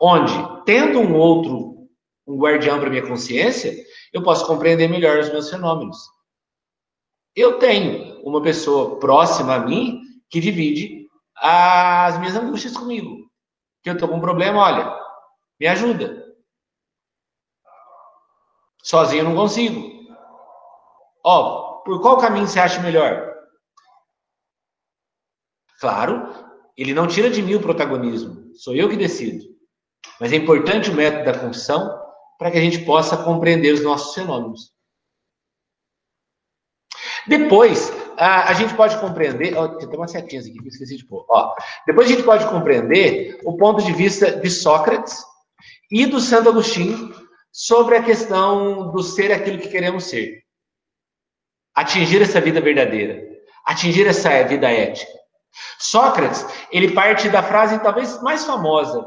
Onde, 0.00 0.32
tendo 0.64 1.00
um 1.00 1.16
outro, 1.16 1.88
um 2.28 2.38
guardião 2.38 2.78
para 2.78 2.90
minha 2.90 3.08
consciência, 3.08 3.74
eu 4.12 4.22
posso 4.22 4.46
compreender 4.46 4.86
melhor 4.86 5.18
os 5.18 5.30
meus 5.30 5.50
fenômenos. 5.50 5.98
Eu 7.34 7.58
tenho 7.58 8.20
uma 8.22 8.42
pessoa 8.42 8.98
próxima 8.98 9.54
a 9.54 9.58
mim 9.60 10.02
que 10.28 10.40
divide 10.40 11.08
as 11.36 12.18
minhas 12.18 12.36
angústias 12.36 12.76
comigo. 12.76 13.30
Que 13.82 13.90
eu 13.90 13.94
estou 13.94 14.08
com 14.08 14.16
um 14.16 14.20
problema, 14.20 14.60
olha, 14.60 15.00
me 15.58 15.66
ajuda. 15.66 16.26
Sozinho 18.82 19.20
eu 19.20 19.28
não 19.28 19.36
consigo. 19.36 19.90
Ó, 21.24 21.82
por 21.84 22.00
qual 22.00 22.18
caminho 22.18 22.46
você 22.46 22.58
acha 22.58 22.80
melhor? 22.80 23.30
Claro, 25.80 26.28
ele 26.76 26.92
não 26.92 27.06
tira 27.06 27.30
de 27.30 27.42
mim 27.42 27.54
o 27.54 27.62
protagonismo. 27.62 28.54
Sou 28.54 28.74
eu 28.74 28.88
que 28.88 28.96
decido. 28.96 29.44
Mas 30.20 30.32
é 30.32 30.36
importante 30.36 30.90
o 30.90 30.94
método 30.94 31.24
da 31.24 31.38
confissão 31.38 31.98
para 32.38 32.50
que 32.50 32.58
a 32.58 32.60
gente 32.60 32.84
possa 32.84 33.22
compreender 33.22 33.72
os 33.72 33.82
nossos 33.82 34.14
fenômenos. 34.14 34.72
Depois, 37.26 37.92
a, 38.16 38.50
a 38.50 38.54
gente 38.54 38.74
pode 38.74 38.98
compreender. 38.98 39.56
Ó, 39.56 39.68
tem 39.68 39.88
umas 39.98 40.10
setinhas 40.10 40.46
aqui 40.46 40.54
que 40.58 40.64
eu 40.64 40.68
esqueci 40.68 40.96
de 40.96 41.06
pôr. 41.06 41.24
Ó, 41.28 41.54
depois 41.86 42.06
a 42.06 42.10
gente 42.10 42.22
pode 42.22 42.46
compreender 42.48 43.38
o 43.44 43.56
ponto 43.56 43.82
de 43.82 43.92
vista 43.92 44.30
de 44.32 44.50
Sócrates 44.50 45.22
e 45.90 46.06
do 46.06 46.20
Santo 46.20 46.48
Agostinho 46.48 47.14
sobre 47.52 47.96
a 47.96 48.02
questão 48.02 48.90
do 48.90 49.02
ser 49.02 49.32
aquilo 49.32 49.58
que 49.58 49.68
queremos 49.68 50.04
ser. 50.04 50.42
Atingir 51.74 52.22
essa 52.22 52.40
vida 52.40 52.60
verdadeira. 52.60 53.22
Atingir 53.64 54.06
essa 54.06 54.42
vida 54.44 54.70
ética. 54.70 55.10
Sócrates, 55.78 56.46
ele 56.70 56.92
parte 56.92 57.28
da 57.28 57.42
frase 57.42 57.82
talvez 57.82 58.20
mais 58.22 58.44
famosa 58.44 59.04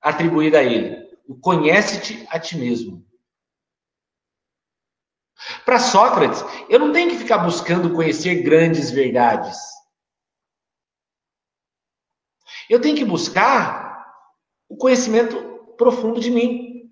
atribuída 0.00 0.58
a 0.58 0.62
ele: 0.62 0.96
conhece-te 1.40 2.26
a 2.30 2.38
ti 2.38 2.56
mesmo. 2.56 3.04
Para 5.64 5.78
Sócrates, 5.78 6.44
eu 6.68 6.78
não 6.78 6.92
tenho 6.92 7.10
que 7.10 7.18
ficar 7.18 7.38
buscando 7.38 7.94
conhecer 7.94 8.42
grandes 8.42 8.90
verdades. 8.90 9.58
Eu 12.68 12.80
tenho 12.80 12.96
que 12.96 13.04
buscar 13.04 14.06
o 14.68 14.76
conhecimento 14.76 15.36
profundo 15.76 16.20
de 16.20 16.30
mim. 16.30 16.90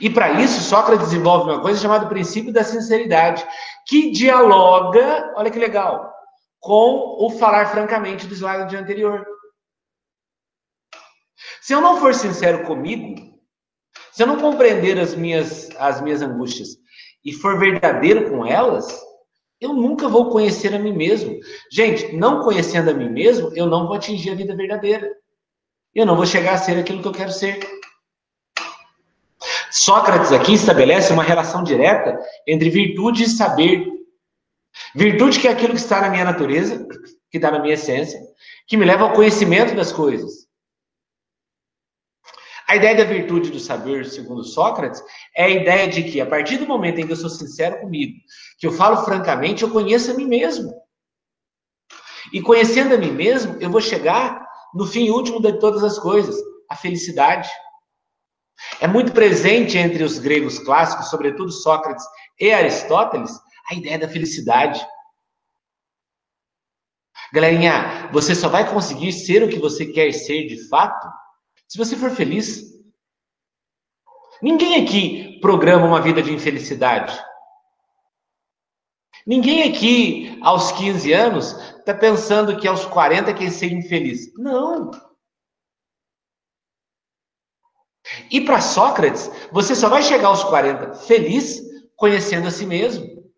E 0.00 0.10
para 0.10 0.40
isso, 0.42 0.60
Sócrates 0.60 1.08
desenvolve 1.08 1.50
uma 1.50 1.62
coisa 1.62 1.80
chamada 1.80 2.08
princípio 2.08 2.52
da 2.52 2.64
sinceridade, 2.64 3.46
que 3.86 4.10
dialoga, 4.10 5.32
olha 5.36 5.50
que 5.50 5.58
legal, 5.58 6.12
com 6.60 7.16
o 7.24 7.30
falar 7.38 7.66
francamente 7.66 8.26
do 8.26 8.34
slide 8.34 8.76
anterior. 8.76 9.24
Se 11.62 11.72
eu 11.72 11.80
não 11.80 11.98
for 11.98 12.12
sincero 12.14 12.66
comigo, 12.66 13.32
se 14.10 14.22
eu 14.22 14.26
não 14.26 14.38
compreender 14.38 14.98
as 14.98 15.14
minhas, 15.14 15.70
as 15.76 16.00
minhas 16.00 16.20
angústias 16.20 16.82
e 17.24 17.32
for 17.32 17.58
verdadeiro 17.58 18.30
com 18.30 18.46
elas, 18.46 19.00
eu 19.60 19.72
nunca 19.72 20.08
vou 20.08 20.30
conhecer 20.30 20.74
a 20.74 20.78
mim 20.78 20.92
mesmo. 20.92 21.38
Gente, 21.70 22.16
não 22.16 22.42
conhecendo 22.42 22.90
a 22.90 22.94
mim 22.94 23.08
mesmo, 23.08 23.52
eu 23.54 23.66
não 23.66 23.86
vou 23.86 23.94
atingir 23.94 24.30
a 24.30 24.34
vida 24.34 24.56
verdadeira. 24.56 25.08
Eu 25.94 26.04
não 26.04 26.16
vou 26.16 26.26
chegar 26.26 26.54
a 26.54 26.58
ser 26.58 26.78
aquilo 26.78 27.00
que 27.00 27.08
eu 27.08 27.12
quero 27.12 27.30
ser. 27.30 27.60
Sócrates 29.70 30.32
aqui 30.32 30.54
estabelece 30.54 31.12
uma 31.12 31.22
relação 31.22 31.62
direta 31.62 32.18
entre 32.46 32.70
virtude 32.70 33.24
e 33.24 33.28
saber. 33.28 33.86
Virtude 34.94 35.38
que 35.38 35.46
é 35.46 35.52
aquilo 35.52 35.74
que 35.74 35.80
está 35.80 36.00
na 36.00 36.10
minha 36.10 36.24
natureza, 36.24 36.86
que 37.30 37.38
está 37.38 37.50
na 37.50 37.60
minha 37.60 37.74
essência, 37.74 38.20
que 38.66 38.76
me 38.76 38.84
leva 38.84 39.04
ao 39.04 39.12
conhecimento 39.12 39.74
das 39.74 39.92
coisas. 39.92 40.46
A 42.72 42.76
ideia 42.76 42.96
da 42.96 43.04
virtude 43.04 43.50
do 43.50 43.60
saber, 43.60 44.06
segundo 44.06 44.42
Sócrates, 44.42 45.04
é 45.36 45.44
a 45.44 45.50
ideia 45.50 45.86
de 45.86 46.04
que, 46.04 46.22
a 46.22 46.26
partir 46.26 46.56
do 46.56 46.66
momento 46.66 46.98
em 47.00 47.06
que 47.06 47.12
eu 47.12 47.16
sou 47.16 47.28
sincero 47.28 47.78
comigo, 47.80 48.18
que 48.58 48.66
eu 48.66 48.72
falo 48.72 49.04
francamente, 49.04 49.62
eu 49.62 49.70
conheço 49.70 50.10
a 50.10 50.14
mim 50.14 50.24
mesmo. 50.24 50.72
E 52.32 52.40
conhecendo 52.40 52.94
a 52.94 52.96
mim 52.96 53.10
mesmo, 53.10 53.60
eu 53.60 53.68
vou 53.68 53.82
chegar 53.82 54.48
no 54.72 54.86
fim 54.86 55.10
último 55.10 55.38
de 55.38 55.58
todas 55.58 55.84
as 55.84 55.98
coisas, 55.98 56.34
a 56.66 56.74
felicidade. 56.74 57.46
É 58.80 58.88
muito 58.88 59.12
presente 59.12 59.76
entre 59.76 60.02
os 60.02 60.18
gregos 60.18 60.58
clássicos, 60.58 61.10
sobretudo 61.10 61.52
Sócrates 61.52 62.06
e 62.40 62.54
Aristóteles, 62.54 63.38
a 63.70 63.74
ideia 63.74 63.98
da 63.98 64.08
felicidade. 64.08 64.82
Galerinha, 67.34 68.08
você 68.10 68.34
só 68.34 68.48
vai 68.48 68.66
conseguir 68.72 69.12
ser 69.12 69.42
o 69.42 69.48
que 69.50 69.58
você 69.58 69.84
quer 69.84 70.10
ser 70.14 70.46
de 70.46 70.66
fato 70.70 71.21
se 71.72 71.78
você 71.78 71.96
for 71.96 72.10
feliz. 72.10 72.70
Ninguém 74.42 74.84
aqui 74.84 75.40
programa 75.40 75.86
uma 75.86 76.02
vida 76.02 76.22
de 76.22 76.30
infelicidade. 76.30 77.18
Ninguém 79.26 79.62
aqui, 79.62 80.38
aos 80.42 80.70
15 80.72 81.12
anos, 81.14 81.52
está 81.78 81.94
pensando 81.94 82.58
que 82.60 82.68
aos 82.68 82.84
40 82.84 83.32
quer 83.32 83.50
ser 83.50 83.72
infeliz. 83.72 84.34
Não. 84.34 84.90
E 88.30 88.42
para 88.42 88.60
Sócrates, 88.60 89.30
você 89.50 89.74
só 89.74 89.88
vai 89.88 90.02
chegar 90.02 90.28
aos 90.28 90.44
40 90.44 90.92
feliz 90.92 91.62
conhecendo 91.96 92.48
a 92.48 92.50
si 92.50 92.66
mesmo. 92.66 93.32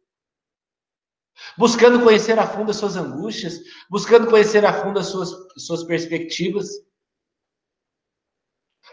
Buscando 1.56 2.02
conhecer 2.02 2.36
a 2.36 2.48
fundo 2.48 2.72
as 2.72 2.78
suas 2.78 2.96
angústias, 2.96 3.60
buscando 3.88 4.28
conhecer 4.28 4.64
a 4.64 4.72
fundo 4.72 4.98
as 4.98 5.06
suas, 5.06 5.30
suas 5.56 5.84
perspectivas. 5.84 6.68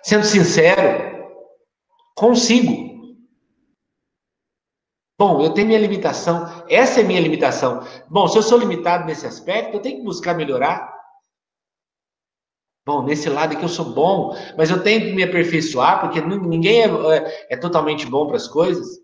Sendo 0.03 0.25
sincero 0.25 1.11
consigo. 2.15 2.91
Bom, 5.17 5.41
eu 5.41 5.53
tenho 5.53 5.67
minha 5.67 5.79
limitação, 5.79 6.65
essa 6.67 7.01
é 7.01 7.03
minha 7.03 7.21
limitação. 7.21 7.85
Bom, 8.09 8.27
se 8.27 8.37
eu 8.37 8.41
sou 8.41 8.57
limitado 8.57 9.05
nesse 9.05 9.25
aspecto, 9.27 9.75
eu 9.75 9.79
tenho 9.81 9.97
que 9.97 10.03
buscar 10.03 10.33
melhorar. 10.33 10.91
Bom, 12.83 13.03
nesse 13.03 13.29
lado 13.29 13.53
aqui 13.53 13.61
eu 13.61 13.69
sou 13.69 13.93
bom, 13.93 14.35
mas 14.57 14.71
eu 14.71 14.81
tenho 14.81 15.01
que 15.01 15.13
me 15.13 15.21
aperfeiçoar, 15.21 16.01
porque 16.01 16.19
ninguém 16.19 16.81
é, 16.81 16.85
é, 16.87 17.47
é 17.51 17.57
totalmente 17.57 18.07
bom 18.07 18.25
para 18.25 18.37
as 18.37 18.47
coisas. 18.47 18.99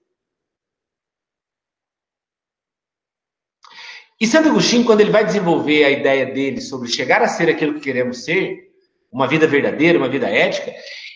E 4.20 4.26
Santo 4.26 4.50
Agostinho, 4.50 4.84
quando 4.84 5.02
ele 5.02 5.12
vai 5.12 5.24
desenvolver 5.24 5.84
a 5.84 5.92
ideia 5.92 6.26
dele 6.26 6.60
sobre 6.60 6.88
chegar 6.88 7.22
a 7.22 7.28
ser 7.28 7.50
aquilo 7.50 7.76
que 7.76 7.82
queremos 7.82 8.24
ser, 8.24 8.67
uma 9.18 9.28
vida 9.28 9.48
verdadeira, 9.48 9.98
uma 9.98 10.08
vida 10.08 10.30
ética, 10.30 10.72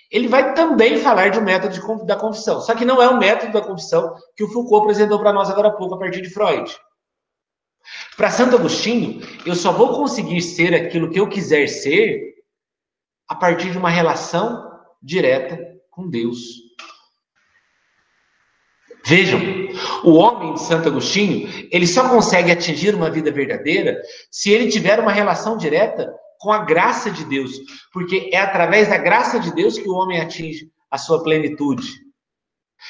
ele 0.09 0.27
vai 0.27 0.55
também 0.55 0.97
falar 0.97 1.29
de 1.29 1.37
um 1.37 1.43
método 1.43 1.75
de, 1.75 2.05
da 2.07 2.15
confissão. 2.15 2.59
Só 2.59 2.73
que 2.73 2.83
não 2.83 2.99
é 2.99 3.07
o 3.07 3.19
método 3.19 3.53
da 3.53 3.61
confissão 3.61 4.15
que 4.35 4.43
o 4.43 4.47
Foucault 4.47 4.85
apresentou 4.85 5.19
para 5.19 5.31
nós 5.31 5.51
agora 5.51 5.67
há 5.67 5.71
pouco, 5.71 5.93
a 5.93 5.99
partir 5.99 6.21
de 6.21 6.29
Freud. 6.31 6.75
Para 8.17 8.31
Santo 8.31 8.55
Agostinho, 8.55 9.21
eu 9.45 9.55
só 9.55 9.71
vou 9.71 9.95
conseguir 9.95 10.41
ser 10.41 10.73
aquilo 10.73 11.11
que 11.11 11.19
eu 11.19 11.29
quiser 11.29 11.67
ser 11.67 12.33
a 13.29 13.35
partir 13.35 13.69
de 13.69 13.77
uma 13.77 13.89
relação 13.89 14.67
direta 15.01 15.59
com 15.91 16.09
Deus. 16.09 16.39
Vejam, 19.05 19.39
o 20.03 20.13
homem 20.13 20.55
de 20.55 20.61
Santo 20.61 20.89
Agostinho, 20.89 21.47
ele 21.71 21.85
só 21.85 22.09
consegue 22.09 22.51
atingir 22.51 22.95
uma 22.95 23.11
vida 23.11 23.31
verdadeira 23.31 24.01
se 24.31 24.51
ele 24.51 24.71
tiver 24.71 24.99
uma 24.99 25.11
relação 25.11 25.55
direta 25.55 26.11
com 26.41 26.51
a 26.51 26.65
graça 26.65 27.11
de 27.11 27.23
Deus, 27.23 27.51
porque 27.93 28.31
é 28.33 28.39
através 28.39 28.89
da 28.89 28.97
graça 28.97 29.39
de 29.39 29.53
Deus 29.53 29.77
que 29.77 29.87
o 29.87 29.93
homem 29.93 30.19
atinge 30.19 30.71
a 30.89 30.97
sua 30.97 31.21
plenitude. 31.21 31.87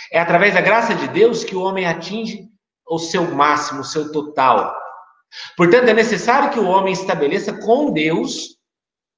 É 0.09 0.21
através 0.21 0.53
da 0.53 0.61
graça 0.61 0.95
de 0.95 1.05
Deus 1.09 1.43
que 1.43 1.53
o 1.53 1.61
homem 1.61 1.85
atinge 1.85 2.47
o 2.87 2.97
seu 2.97 3.29
máximo, 3.35 3.81
o 3.81 3.83
seu 3.83 4.09
total. 4.09 4.73
Portanto, 5.57 5.89
é 5.89 5.93
necessário 5.93 6.49
que 6.51 6.59
o 6.59 6.65
homem 6.65 6.93
estabeleça 6.93 7.51
com 7.59 7.91
Deus 7.91 8.57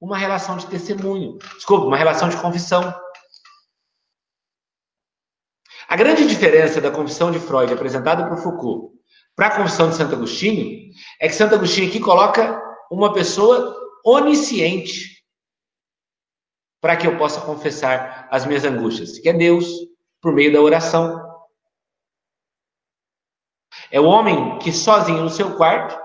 uma 0.00 0.18
relação 0.18 0.56
de 0.56 0.66
testemunho, 0.66 1.38
desculpa, 1.54 1.86
uma 1.86 1.96
relação 1.96 2.28
de 2.28 2.36
confissão. 2.36 2.92
A 5.88 5.94
grande 5.94 6.26
diferença 6.26 6.80
da 6.80 6.90
confissão 6.90 7.30
de 7.30 7.38
Freud 7.38 7.72
apresentada 7.72 8.28
por 8.28 8.38
Foucault 8.38 8.92
para 9.36 9.46
a 9.46 9.56
confissão 9.56 9.90
de 9.90 9.94
Santo 9.94 10.16
Agostinho 10.16 10.90
é 11.20 11.28
que 11.28 11.34
Santo 11.36 11.54
Agostinho 11.54 11.88
aqui 11.88 12.00
coloca 12.00 12.60
uma 12.90 13.12
pessoa 13.12 13.83
onisciente 14.04 15.24
para 16.80 16.96
que 16.96 17.06
eu 17.06 17.16
possa 17.16 17.40
confessar 17.40 18.28
as 18.30 18.44
minhas 18.44 18.64
angústias, 18.64 19.18
que 19.18 19.28
é 19.28 19.32
Deus, 19.32 19.66
por 20.20 20.32
meio 20.32 20.52
da 20.52 20.60
oração. 20.60 21.18
É 23.90 23.98
o 23.98 24.04
homem 24.04 24.58
que 24.58 24.70
sozinho 24.70 25.22
no 25.22 25.30
seu 25.30 25.56
quarto 25.56 25.98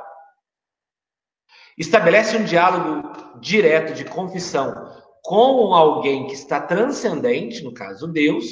estabelece 1.78 2.38
um 2.38 2.46
diálogo 2.46 3.40
direto 3.40 3.94
de 3.94 4.06
confissão 4.06 4.74
com 5.22 5.74
alguém 5.74 6.28
que 6.28 6.34
está 6.34 6.62
transcendente, 6.62 7.64
no 7.64 7.74
caso 7.74 8.08
Deus, 8.08 8.46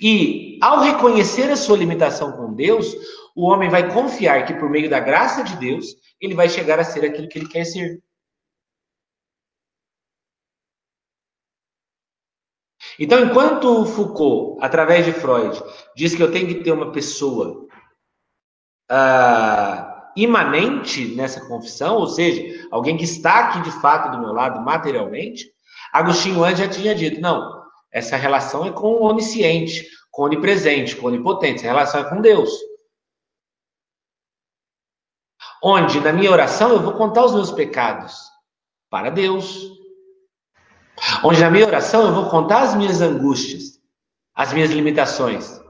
e 0.00 0.58
ao 0.60 0.80
reconhecer 0.80 1.50
a 1.50 1.56
sua 1.56 1.76
limitação 1.76 2.32
com 2.32 2.54
Deus, 2.54 2.94
o 3.36 3.46
homem 3.46 3.68
vai 3.68 3.92
confiar 3.92 4.46
que 4.46 4.54
por 4.54 4.68
meio 4.68 4.90
da 4.90 4.98
graça 4.98 5.44
de 5.44 5.56
Deus, 5.56 5.94
ele 6.20 6.34
vai 6.34 6.48
chegar 6.48 6.78
a 6.78 6.84
ser 6.84 7.04
aquilo 7.04 7.28
que 7.28 7.38
ele 7.38 7.48
quer 7.48 7.64
ser. 7.64 8.02
Então, 12.98 13.24
enquanto 13.24 13.86
Foucault, 13.86 14.58
através 14.60 15.06
de 15.06 15.12
Freud, 15.12 15.58
diz 15.96 16.14
que 16.14 16.22
eu 16.22 16.30
tenho 16.30 16.46
que 16.46 16.62
ter 16.62 16.72
uma 16.72 16.92
pessoa 16.92 17.66
uh, 18.90 20.10
imanente 20.14 21.14
nessa 21.14 21.46
confissão, 21.46 21.96
ou 21.96 22.06
seja, 22.06 22.68
alguém 22.70 22.98
que 22.98 23.04
está 23.04 23.48
aqui 23.48 23.62
de 23.62 23.70
fato 23.80 24.12
do 24.12 24.20
meu 24.20 24.32
lado 24.34 24.60
materialmente, 24.60 25.50
Agostinho 25.92 26.44
antes 26.44 26.58
já 26.60 26.68
tinha 26.68 26.94
dito, 26.94 27.20
não, 27.20 27.64
essa 27.90 28.16
relação 28.16 28.66
é 28.66 28.70
com 28.70 28.88
o 28.88 29.04
onisciente, 29.04 29.88
com 30.10 30.22
o 30.22 30.24
onipresente, 30.26 30.94
com 30.94 31.06
o 31.06 31.08
onipotente, 31.08 31.60
essa 31.60 31.68
relação 31.68 32.00
é 32.00 32.04
com 32.04 32.20
Deus. 32.20 32.50
Onde 35.62 36.00
na 36.00 36.12
minha 36.12 36.30
oração 36.30 36.70
eu 36.70 36.80
vou 36.80 36.94
contar 36.94 37.24
os 37.24 37.34
meus 37.34 37.50
pecados 37.50 38.30
para 38.88 39.10
Deus. 39.10 39.70
Onde 41.24 41.40
na 41.40 41.50
minha 41.50 41.66
oração 41.66 42.06
eu 42.06 42.14
vou 42.14 42.30
contar 42.30 42.62
as 42.62 42.74
minhas 42.74 43.00
angústias, 43.00 43.80
as 44.34 44.52
minhas 44.52 44.70
limitações. 44.70 45.60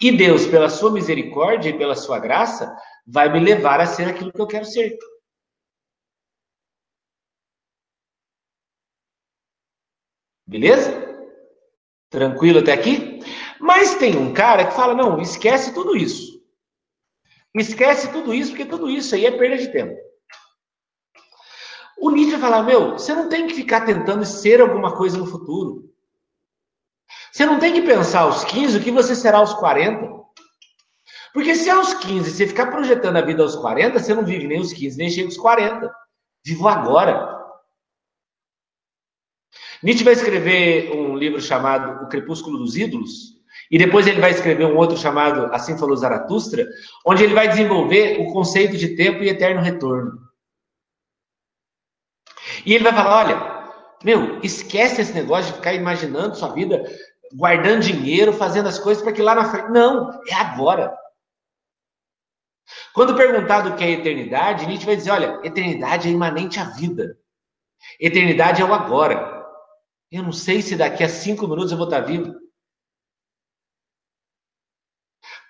E 0.00 0.16
Deus, 0.16 0.46
pela 0.46 0.68
sua 0.68 0.90
misericórdia 0.90 1.70
e 1.70 1.78
pela 1.78 1.94
sua 1.94 2.18
graça, 2.18 2.74
vai 3.06 3.28
me 3.28 3.40
levar 3.40 3.80
a 3.80 3.86
ser 3.86 4.08
aquilo 4.08 4.32
que 4.32 4.40
eu 4.40 4.46
quero 4.46 4.64
ser. 4.64 4.96
Beleza? 10.46 11.08
Tranquilo 12.08 12.58
até 12.58 12.72
aqui? 12.72 13.20
Mas 13.60 13.94
tem 13.94 14.16
um 14.16 14.32
cara 14.32 14.66
que 14.66 14.74
fala: 14.74 14.94
não, 14.94 15.20
esquece 15.20 15.72
tudo 15.72 15.96
isso. 15.96 16.29
Esquece 17.54 18.12
tudo 18.12 18.32
isso, 18.32 18.50
porque 18.50 18.64
tudo 18.64 18.88
isso 18.88 19.14
aí 19.14 19.26
é 19.26 19.30
perda 19.30 19.58
de 19.58 19.72
tempo. 19.72 19.98
O 21.98 22.10
Nietzsche 22.10 22.38
fala: 22.38 22.62
meu, 22.62 22.92
você 22.92 23.14
não 23.14 23.28
tem 23.28 23.46
que 23.46 23.54
ficar 23.54 23.84
tentando 23.84 24.24
ser 24.24 24.60
alguma 24.60 24.96
coisa 24.96 25.18
no 25.18 25.26
futuro. 25.26 25.92
Você 27.32 27.44
não 27.44 27.58
tem 27.58 27.72
que 27.72 27.82
pensar 27.82 28.20
aos 28.20 28.44
15 28.44 28.78
o 28.78 28.82
que 28.82 28.90
você 28.90 29.14
será 29.14 29.38
aos 29.38 29.54
40. 29.54 30.20
Porque 31.32 31.54
se 31.54 31.70
aos 31.70 31.94
15 31.94 32.30
você 32.30 32.46
ficar 32.46 32.66
projetando 32.66 33.16
a 33.16 33.20
vida 33.20 33.42
aos 33.42 33.54
40, 33.54 33.98
você 33.98 34.14
não 34.14 34.24
vive 34.24 34.48
nem 34.48 34.60
os 34.60 34.72
15, 34.72 34.96
nem 34.96 35.10
chega 35.10 35.28
aos 35.28 35.36
40. 35.36 35.92
Vivo 36.44 36.68
agora. 36.68 37.38
Nietzsche 39.82 40.04
vai 40.04 40.12
escrever 40.14 40.92
um 40.92 41.16
livro 41.16 41.40
chamado 41.40 42.04
O 42.04 42.08
Crepúsculo 42.08 42.58
dos 42.58 42.76
Ídolos, 42.76 43.39
e 43.70 43.78
depois 43.78 44.06
ele 44.06 44.20
vai 44.20 44.32
escrever 44.32 44.66
um 44.66 44.76
outro 44.76 44.96
chamado 44.96 45.46
Assim 45.54 45.78
Falou 45.78 45.96
Zaratustra, 45.96 46.66
onde 47.06 47.22
ele 47.22 47.34
vai 47.34 47.48
desenvolver 47.48 48.20
o 48.20 48.32
conceito 48.32 48.76
de 48.76 48.96
tempo 48.96 49.22
e 49.22 49.28
eterno 49.28 49.62
retorno. 49.62 50.18
E 52.66 52.74
ele 52.74 52.82
vai 52.82 52.92
falar: 52.92 53.26
olha, 53.26 53.60
meu, 54.02 54.40
esquece 54.42 55.00
esse 55.00 55.12
negócio 55.12 55.52
de 55.52 55.58
ficar 55.58 55.72
imaginando 55.74 56.36
sua 56.36 56.48
vida, 56.48 56.82
guardando 57.32 57.82
dinheiro, 57.82 58.32
fazendo 58.32 58.68
as 58.68 58.78
coisas 58.78 59.02
para 59.02 59.12
que 59.12 59.22
lá 59.22 59.34
na 59.34 59.48
frente. 59.48 59.70
Não, 59.70 60.10
é 60.26 60.34
agora. 60.34 60.92
Quando 62.92 63.16
perguntado 63.16 63.70
o 63.70 63.76
que 63.76 63.84
é 63.84 63.90
eternidade, 63.90 64.66
Nietzsche 64.66 64.86
vai 64.86 64.96
dizer: 64.96 65.10
olha, 65.10 65.40
eternidade 65.44 66.08
é 66.08 66.10
imanente 66.10 66.58
à 66.58 66.64
vida. 66.64 67.16
Eternidade 68.00 68.60
é 68.60 68.64
o 68.64 68.74
agora. 68.74 69.38
Eu 70.10 70.24
não 70.24 70.32
sei 70.32 70.60
se 70.60 70.74
daqui 70.74 71.04
a 71.04 71.08
cinco 71.08 71.46
minutos 71.46 71.70
eu 71.70 71.78
vou 71.78 71.86
estar 71.86 72.00
vivo. 72.00 72.39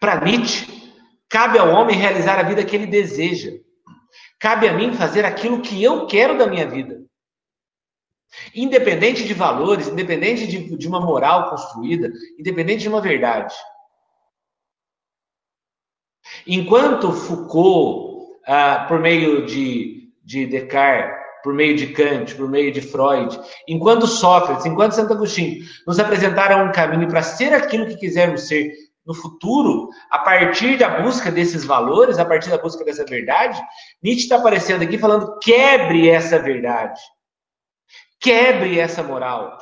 Para 0.00 0.24
Nietzsche, 0.24 0.66
cabe 1.28 1.58
ao 1.58 1.68
homem 1.68 1.96
realizar 1.96 2.38
a 2.38 2.42
vida 2.42 2.64
que 2.64 2.74
ele 2.74 2.86
deseja. 2.86 3.52
Cabe 4.38 4.66
a 4.66 4.72
mim 4.72 4.94
fazer 4.94 5.26
aquilo 5.26 5.60
que 5.60 5.82
eu 5.82 6.06
quero 6.06 6.38
da 6.38 6.46
minha 6.46 6.66
vida. 6.66 7.04
Independente 8.54 9.24
de 9.24 9.34
valores, 9.34 9.88
independente 9.88 10.46
de, 10.46 10.76
de 10.76 10.88
uma 10.88 11.00
moral 11.00 11.50
construída, 11.50 12.10
independente 12.38 12.82
de 12.82 12.88
uma 12.88 13.02
verdade. 13.02 13.54
Enquanto 16.46 17.12
Foucault, 17.12 18.38
ah, 18.46 18.86
por 18.88 18.98
meio 18.98 19.44
de, 19.44 20.10
de 20.24 20.46
Descartes, 20.46 21.20
por 21.42 21.52
meio 21.52 21.76
de 21.76 21.88
Kant, 21.88 22.34
por 22.34 22.48
meio 22.48 22.72
de 22.72 22.80
Freud, 22.80 23.38
enquanto 23.66 24.06
Sócrates, 24.06 24.66
enquanto 24.66 24.92
Santo 24.92 25.12
Agostinho 25.12 25.64
nos 25.86 25.98
apresentaram 25.98 26.66
um 26.66 26.72
caminho 26.72 27.08
para 27.08 27.22
ser 27.22 27.52
aquilo 27.52 27.86
que 27.86 27.96
quisermos 27.96 28.46
ser 28.46 28.72
no 29.04 29.14
futuro, 29.14 29.88
a 30.10 30.18
partir 30.18 30.78
da 30.78 31.00
busca 31.02 31.30
desses 31.30 31.64
valores, 31.64 32.18
a 32.18 32.24
partir 32.24 32.50
da 32.50 32.58
busca 32.58 32.84
dessa 32.84 33.04
verdade, 33.04 33.60
Nietzsche 34.02 34.24
está 34.24 34.36
aparecendo 34.36 34.82
aqui 34.82 34.98
falando: 34.98 35.38
quebre 35.38 36.08
essa 36.08 36.38
verdade, 36.38 37.00
quebre 38.20 38.78
essa 38.78 39.02
moral. 39.02 39.58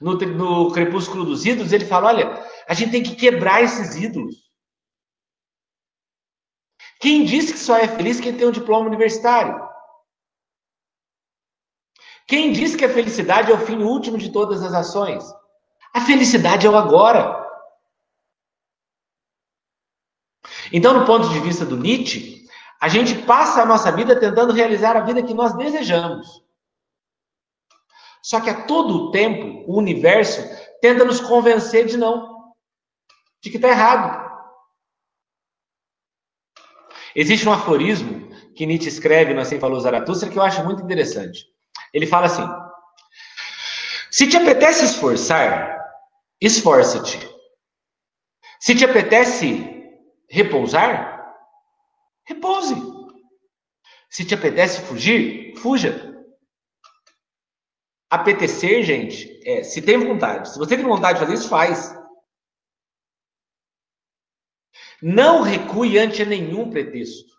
No, 0.00 0.14
no 0.14 0.72
Crepúsculo 0.72 1.24
dos 1.24 1.44
Ídolos, 1.44 1.72
ele 1.72 1.84
fala: 1.84 2.08
olha, 2.08 2.46
a 2.66 2.74
gente 2.74 2.90
tem 2.90 3.02
que 3.02 3.14
quebrar 3.14 3.62
esses 3.62 3.94
ídolos. 3.96 4.34
Quem 7.00 7.24
disse 7.24 7.52
que 7.52 7.58
só 7.58 7.76
é 7.76 7.88
feliz 7.88 8.20
quem 8.20 8.36
tem 8.36 8.46
um 8.46 8.52
diploma 8.52 8.86
universitário? 8.86 9.60
Quem 12.26 12.52
disse 12.52 12.76
que 12.76 12.84
a 12.84 12.92
felicidade 12.92 13.50
é 13.50 13.54
o 13.54 13.66
fim 13.66 13.82
último 13.82 14.16
de 14.16 14.32
todas 14.32 14.62
as 14.62 14.72
ações? 14.72 15.24
A 15.92 16.00
felicidade 16.00 16.66
é 16.66 16.70
o 16.70 16.76
agora. 16.76 17.42
Então, 20.72 20.98
do 20.98 21.04
ponto 21.04 21.28
de 21.28 21.40
vista 21.40 21.64
do 21.64 21.76
Nietzsche, 21.76 22.46
a 22.80 22.88
gente 22.88 23.14
passa 23.22 23.62
a 23.62 23.66
nossa 23.66 23.92
vida 23.92 24.18
tentando 24.18 24.52
realizar 24.52 24.96
a 24.96 25.00
vida 25.00 25.22
que 25.22 25.34
nós 25.34 25.54
desejamos. 25.54 26.42
Só 28.22 28.40
que 28.40 28.48
a 28.48 28.64
todo 28.64 29.10
tempo, 29.10 29.64
o 29.70 29.76
universo 29.76 30.42
tenta 30.80 31.04
nos 31.04 31.20
convencer 31.20 31.86
de 31.86 31.96
não, 31.96 32.52
de 33.42 33.50
que 33.50 33.56
está 33.56 33.68
errado. 33.68 34.22
Existe 37.14 37.46
um 37.48 37.52
aforismo 37.52 38.30
que 38.54 38.64
Nietzsche 38.64 38.88
escreve 38.88 39.34
no 39.34 39.40
Assim 39.40 39.60
Falou 39.60 39.78
Zaratustra 39.80 40.30
que 40.30 40.38
eu 40.38 40.42
acho 40.42 40.64
muito 40.64 40.82
interessante. 40.82 41.46
Ele 41.92 42.06
fala 42.06 42.26
assim: 42.26 42.48
Se 44.10 44.28
te 44.28 44.36
apetece 44.36 44.84
esforçar, 44.84 45.81
esforça-te. 46.46 47.18
Se 48.60 48.74
te 48.74 48.84
apetece 48.84 49.72
repousar, 50.28 51.36
repouse. 52.24 52.74
Se 54.10 54.24
te 54.24 54.34
apetece 54.34 54.82
fugir, 54.82 55.56
fuja. 55.56 56.10
Apetecer, 58.10 58.82
gente, 58.82 59.40
é 59.48 59.62
se 59.62 59.80
tem 59.80 59.98
vontade. 59.98 60.50
Se 60.50 60.58
você 60.58 60.76
tem 60.76 60.84
vontade 60.84 61.18
de 61.18 61.24
fazer 61.24 61.34
isso, 61.34 61.48
faz. 61.48 61.94
Não 65.02 65.42
recue 65.42 65.98
ante 65.98 66.24
nenhum 66.24 66.70
pretexto. 66.70 67.32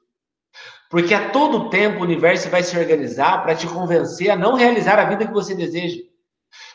Porque 0.90 1.14
a 1.14 1.32
todo 1.32 1.70
tempo 1.70 2.00
o 2.00 2.04
universo 2.04 2.50
vai 2.50 2.62
se 2.62 2.78
organizar 2.78 3.42
para 3.44 3.56
te 3.56 3.68
convencer 3.68 4.30
a 4.30 4.36
não 4.36 4.56
realizar 4.56 5.00
a 5.00 5.06
vida 5.06 5.26
que 5.26 5.34
você 5.34 5.56
deseja. 5.56 6.02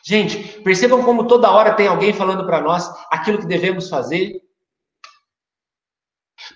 Gente, 0.04 0.60
percebam 0.62 1.02
como 1.04 1.26
toda 1.26 1.50
hora 1.50 1.74
tem 1.74 1.86
alguém 1.86 2.12
falando 2.12 2.46
para 2.46 2.60
nós 2.60 2.88
aquilo 3.10 3.38
que 3.38 3.46
devemos 3.46 3.88
fazer. 3.88 4.40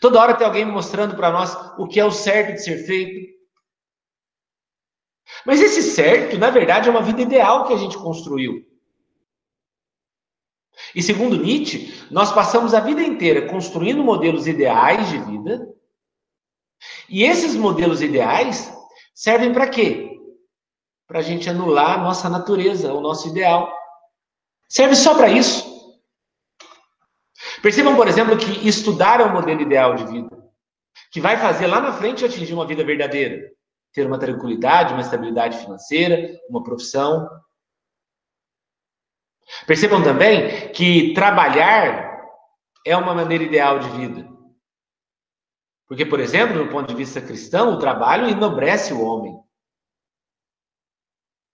Toda 0.00 0.20
hora 0.20 0.34
tem 0.34 0.46
alguém 0.46 0.64
mostrando 0.64 1.16
para 1.16 1.30
nós 1.30 1.54
o 1.78 1.86
que 1.86 2.00
é 2.00 2.04
o 2.04 2.10
certo 2.10 2.54
de 2.54 2.62
ser 2.62 2.86
feito. 2.86 3.32
Mas 5.44 5.60
esse 5.60 5.82
certo, 5.82 6.38
na 6.38 6.50
verdade, 6.50 6.88
é 6.88 6.90
uma 6.90 7.02
vida 7.02 7.22
ideal 7.22 7.66
que 7.66 7.72
a 7.72 7.76
gente 7.76 7.98
construiu. 7.98 8.66
E 10.94 11.02
segundo 11.02 11.36
Nietzsche, 11.36 12.06
nós 12.10 12.32
passamos 12.32 12.74
a 12.74 12.80
vida 12.80 13.02
inteira 13.02 13.48
construindo 13.48 14.02
modelos 14.02 14.46
ideais 14.46 15.08
de 15.08 15.18
vida. 15.18 15.68
E 17.08 17.24
esses 17.24 17.54
modelos 17.54 18.02
ideais 18.02 18.72
servem 19.14 19.52
para 19.52 19.68
quê? 19.68 20.11
Para 21.12 21.20
a 21.20 21.22
gente 21.22 21.50
anular 21.50 21.98
a 21.98 22.02
nossa 22.02 22.26
natureza, 22.30 22.94
o 22.94 23.00
nosso 23.02 23.28
ideal. 23.28 23.70
Serve 24.66 24.96
só 24.96 25.14
para 25.14 25.28
isso. 25.28 25.70
Percebam, 27.60 27.94
por 27.94 28.08
exemplo, 28.08 28.34
que 28.34 28.66
estudar 28.66 29.20
é 29.20 29.24
um 29.24 29.32
modelo 29.34 29.60
ideal 29.60 29.94
de 29.94 30.06
vida, 30.06 30.30
que 31.10 31.20
vai 31.20 31.36
fazer 31.36 31.66
lá 31.66 31.82
na 31.82 31.92
frente 31.92 32.24
atingir 32.24 32.54
uma 32.54 32.66
vida 32.66 32.82
verdadeira, 32.82 33.46
ter 33.92 34.06
uma 34.06 34.18
tranquilidade, 34.18 34.94
uma 34.94 35.02
estabilidade 35.02 35.58
financeira, 35.58 36.40
uma 36.48 36.62
profissão. 36.62 37.28
Percebam 39.66 40.02
também 40.02 40.72
que 40.72 41.12
trabalhar 41.12 42.26
é 42.86 42.96
uma 42.96 43.12
maneira 43.14 43.44
ideal 43.44 43.80
de 43.80 43.88
vida. 43.90 44.26
Porque, 45.86 46.06
por 46.06 46.20
exemplo, 46.20 46.64
do 46.64 46.70
ponto 46.70 46.88
de 46.88 46.94
vista 46.94 47.20
cristão, 47.20 47.74
o 47.74 47.78
trabalho 47.78 48.30
enobrece 48.30 48.94
o 48.94 49.04
homem. 49.04 49.42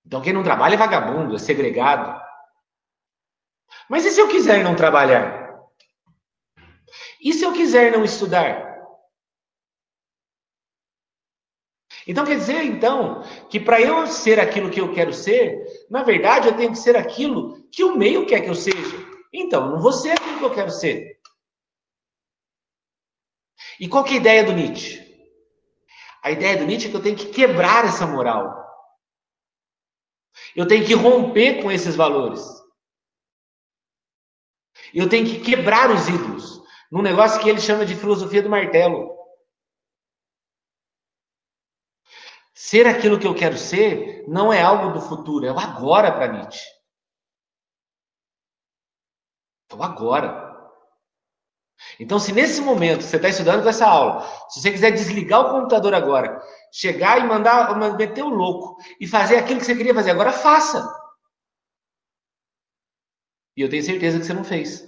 Então, 0.08 0.22
quem 0.22 0.32
não 0.32 0.42
trabalha 0.42 0.72
é 0.72 0.78
vagabundo, 0.78 1.36
é 1.36 1.38
segregado. 1.38 2.18
Mas 3.90 4.06
e 4.06 4.10
se 4.10 4.18
eu 4.18 4.26
quiser 4.26 4.64
não 4.64 4.74
trabalhar? 4.74 5.54
E 7.20 7.30
se 7.34 7.44
eu 7.44 7.52
quiser 7.52 7.92
não 7.92 8.02
estudar? 8.02 8.66
Então 12.06 12.24
quer 12.24 12.38
dizer, 12.38 12.64
então, 12.64 13.22
que 13.50 13.60
para 13.60 13.82
eu 13.82 14.06
ser 14.06 14.40
aquilo 14.40 14.70
que 14.70 14.80
eu 14.80 14.94
quero 14.94 15.12
ser, 15.12 15.62
na 15.90 16.02
verdade 16.02 16.48
eu 16.48 16.56
tenho 16.56 16.70
que 16.70 16.78
ser 16.78 16.96
aquilo 16.96 17.68
que 17.70 17.84
o 17.84 17.94
meio 17.94 18.24
quer 18.24 18.40
que 18.40 18.48
eu 18.48 18.54
seja. 18.54 18.96
Então, 19.30 19.72
não 19.72 19.78
vou 19.78 19.92
ser 19.92 20.12
aquilo 20.12 20.38
que 20.38 20.44
eu 20.44 20.54
quero 20.54 20.70
ser. 20.70 21.20
E 23.78 23.86
qual 23.86 24.04
que 24.04 24.14
é 24.14 24.16
a 24.16 24.20
ideia 24.20 24.44
do 24.44 24.54
Nietzsche? 24.54 25.06
A 26.22 26.30
ideia 26.30 26.56
do 26.56 26.64
Nietzsche 26.64 26.88
é 26.88 26.90
que 26.90 26.96
eu 26.96 27.02
tenho 27.02 27.16
que 27.16 27.26
quebrar 27.26 27.84
essa 27.84 28.06
moral. 28.06 28.57
Eu 30.58 30.66
tenho 30.66 30.84
que 30.84 30.92
romper 30.92 31.62
com 31.62 31.70
esses 31.70 31.94
valores. 31.94 32.42
Eu 34.92 35.08
tenho 35.08 35.24
que 35.24 35.40
quebrar 35.40 35.88
os 35.88 36.08
ídolos. 36.08 36.60
Num 36.90 37.00
negócio 37.00 37.40
que 37.40 37.48
ele 37.48 37.60
chama 37.60 37.86
de 37.86 37.94
filosofia 37.94 38.42
do 38.42 38.50
martelo. 38.50 39.08
Ser 42.52 42.88
aquilo 42.88 43.20
que 43.20 43.26
eu 43.28 43.36
quero 43.36 43.56
ser 43.56 44.24
não 44.26 44.52
é 44.52 44.60
algo 44.60 44.92
do 44.92 45.00
futuro, 45.00 45.46
é 45.46 45.52
o 45.52 45.58
agora 45.60 46.10
para 46.10 46.32
Nietzsche. 46.32 46.66
É 49.70 49.76
o 49.76 49.82
agora. 49.84 50.48
Então, 52.00 52.18
se 52.18 52.32
nesse 52.32 52.60
momento 52.60 53.04
você 53.04 53.14
está 53.14 53.28
estudando 53.28 53.62
com 53.62 53.68
essa 53.68 53.86
aula, 53.86 54.26
se 54.50 54.60
você 54.60 54.72
quiser 54.72 54.90
desligar 54.90 55.40
o 55.40 55.50
computador 55.52 55.94
agora, 55.94 56.42
chegar 56.72 57.18
e 57.20 57.26
mandar, 57.26 57.76
meter 57.96 58.22
o 58.22 58.28
louco 58.28 58.76
e 59.00 59.06
fazer 59.06 59.36
aquilo 59.36 59.60
que 59.60 59.66
você 59.66 59.76
queria 59.76 59.94
fazer 59.94 60.10
agora, 60.10 60.32
faça. 60.32 60.88
E 63.56 63.62
eu 63.62 63.68
tenho 63.68 63.82
certeza 63.82 64.18
que 64.18 64.24
você 64.24 64.34
não 64.34 64.44
fez. 64.44 64.86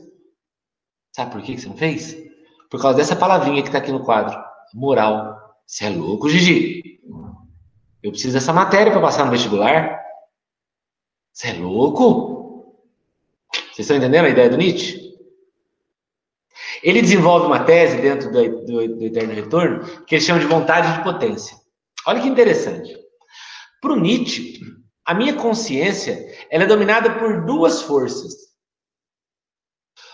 Sabe 1.12 1.32
por 1.32 1.42
que 1.42 1.58
você 1.58 1.68
não 1.68 1.76
fez? 1.76 2.16
Por 2.70 2.80
causa 2.80 2.98
dessa 2.98 3.16
palavrinha 3.16 3.62
que 3.62 3.68
está 3.68 3.78
aqui 3.78 3.90
no 3.90 4.04
quadro. 4.04 4.40
Moral. 4.72 5.36
Você 5.66 5.86
é 5.86 5.90
louco, 5.90 6.28
Gigi? 6.28 7.00
Eu 8.02 8.12
preciso 8.12 8.34
dessa 8.34 8.52
matéria 8.52 8.92
para 8.92 9.00
passar 9.00 9.24
no 9.24 9.30
vestibular. 9.30 10.00
Você 11.32 11.48
é 11.48 11.52
louco? 11.54 12.76
Vocês 13.52 13.80
estão 13.80 13.96
entendendo 13.96 14.26
a 14.26 14.30
ideia 14.30 14.48
do 14.48 14.56
Nietzsche? 14.56 15.10
Ele 16.82 17.02
desenvolve 17.02 17.46
uma 17.46 17.64
tese 17.64 18.00
dentro 18.00 18.30
do, 18.30 18.64
do, 18.64 18.96
do 18.96 19.04
Eterno 19.04 19.34
Retorno 19.34 20.04
que 20.04 20.14
ele 20.14 20.22
chama 20.22 20.40
de 20.40 20.46
vontade 20.46 20.96
de 20.96 21.04
potência. 21.04 21.59
Olha 22.06 22.20
que 22.20 22.28
interessante. 22.28 22.96
Para 23.80 23.92
o 23.92 24.00
Nietzsche, 24.00 24.60
a 25.04 25.14
minha 25.14 25.34
consciência 25.34 26.18
ela 26.50 26.64
é 26.64 26.66
dominada 26.66 27.18
por 27.18 27.44
duas 27.44 27.82
forças. 27.82 28.34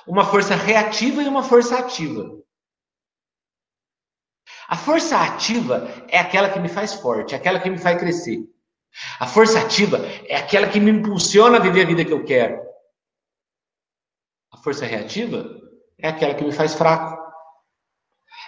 Uma 0.07 0.25
força 0.25 0.55
reativa 0.55 1.23
e 1.23 1.29
uma 1.29 1.43
força 1.43 1.79
ativa. 1.79 2.37
A 4.69 4.77
força 4.77 5.17
ativa 5.19 5.89
é 6.09 6.19
aquela 6.19 6.51
que 6.51 6.59
me 6.59 6.69
faz 6.69 6.95
forte, 6.95 7.35
é 7.35 7.37
aquela 7.37 7.61
que 7.61 7.71
me 7.71 7.79
faz 7.79 7.99
crescer. 7.99 8.41
A 9.21 9.27
força 9.27 9.61
ativa 9.61 9.99
é 10.27 10.37
aquela 10.37 10.69
que 10.69 10.81
me 10.81 10.91
impulsiona 10.91 11.59
a 11.59 11.61
viver 11.61 11.83
a 11.83 11.87
vida 11.87 12.05
que 12.05 12.13
eu 12.13 12.25
quero. 12.25 12.61
A 14.53 14.57
força 14.57 14.87
reativa 14.87 15.45
é 15.99 16.09
aquela 16.09 16.35
que 16.35 16.45
me 16.45 16.53
faz 16.53 16.75
fraco. 16.75 17.17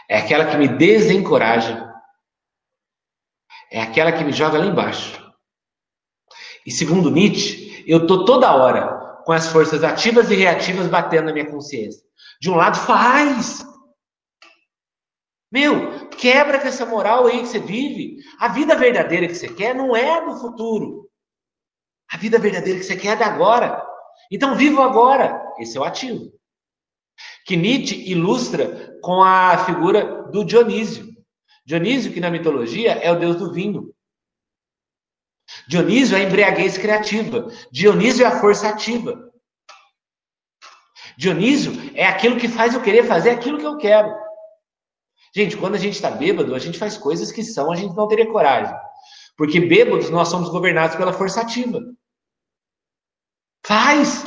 É 0.09 0.19
aquela 0.19 0.47
que 0.51 0.57
me 0.57 0.69
desencoraja. 0.69 1.88
É 3.71 3.81
aquela 3.81 4.13
que 4.13 4.25
me 4.25 4.33
joga 4.33 4.59
lá 4.59 4.67
embaixo. 4.67 5.23
E 6.67 6.71
segundo 6.71 7.11
Nietzsche, 7.11 7.85
eu 7.87 8.07
tô 8.07 8.25
toda 8.25 8.55
hora 8.55 9.23
com 9.25 9.33
as 9.33 9.49
forças 9.49 9.85
ativas 9.85 10.31
e 10.31 10.35
reativas 10.35 10.87
batendo 10.87 11.27
na 11.27 11.33
minha 11.33 11.51
consciência. 11.51 12.03
De 12.41 12.51
um 12.51 12.55
lado, 12.55 12.79
faz! 12.79 13.67
Meu, 15.51 16.09
quebra 16.09 16.61
com 16.61 16.69
essa 16.69 16.85
moral 16.85 17.27
aí 17.27 17.41
que 17.41 17.49
você 17.49 17.59
vive. 17.59 18.19
A 18.39 18.49
vida 18.49 18.77
verdadeira 18.77 19.27
que 19.27 19.35
você 19.35 19.49
quer 19.49 19.75
não 19.75 19.97
é 19.97 20.25
do 20.25 20.37
futuro. 20.37 21.09
A 22.11 22.17
vida 22.17 22.39
verdadeira 22.39 22.79
que 22.79 22.85
você 22.85 22.97
quer 22.97 23.13
é 23.13 23.17
da 23.17 23.27
agora. 23.27 23.83
Então 24.31 24.55
viva 24.55 24.85
agora. 24.85 25.43
Esse 25.59 25.77
é 25.79 25.81
o 25.81 25.85
ativo. 25.85 26.31
Que 27.47 27.57
Nietzsche 27.57 28.11
ilustra 28.11 28.99
com 29.03 29.23
a 29.23 29.57
figura 29.65 30.25
do 30.31 30.45
Dionísio. 30.45 31.08
Dionísio, 31.69 32.15
que 32.15 32.19
na 32.19 32.31
mitologia 32.31 32.93
é 32.93 33.13
o 33.13 33.19
deus 33.19 33.37
do 33.37 33.53
vinho. 33.53 33.95
Dionísio 35.69 36.17
é 36.17 36.21
a 36.21 36.25
embriaguez 36.25 36.79
criativa. 36.79 37.47
Dionísio 37.71 38.25
é 38.25 38.27
a 38.27 38.41
força 38.41 38.71
ativa. 38.71 39.31
Dionísio 41.19 41.73
é 41.95 42.07
aquilo 42.07 42.39
que 42.39 42.49
faz 42.49 42.73
eu 42.73 42.81
querer 42.81 43.05
fazer 43.05 43.29
aquilo 43.29 43.59
que 43.59 43.67
eu 43.67 43.77
quero. 43.77 44.11
Gente, 45.37 45.59
quando 45.59 45.75
a 45.75 45.79
gente 45.79 45.93
está 45.93 46.11
bêbado, 46.11 46.55
a 46.55 46.59
gente 46.59 46.79
faz 46.79 46.97
coisas 46.97 47.31
que 47.31 47.45
são 47.45 47.71
a 47.71 47.77
gente 47.77 47.95
não 47.95 48.09
teria 48.09 48.33
coragem. 48.33 48.75
Porque 49.37 49.61
bêbados 49.61 50.09
nós 50.09 50.29
somos 50.29 50.49
governados 50.49 50.97
pela 50.97 51.13
força 51.13 51.43
ativa. 51.43 51.81
Faz! 53.63 54.25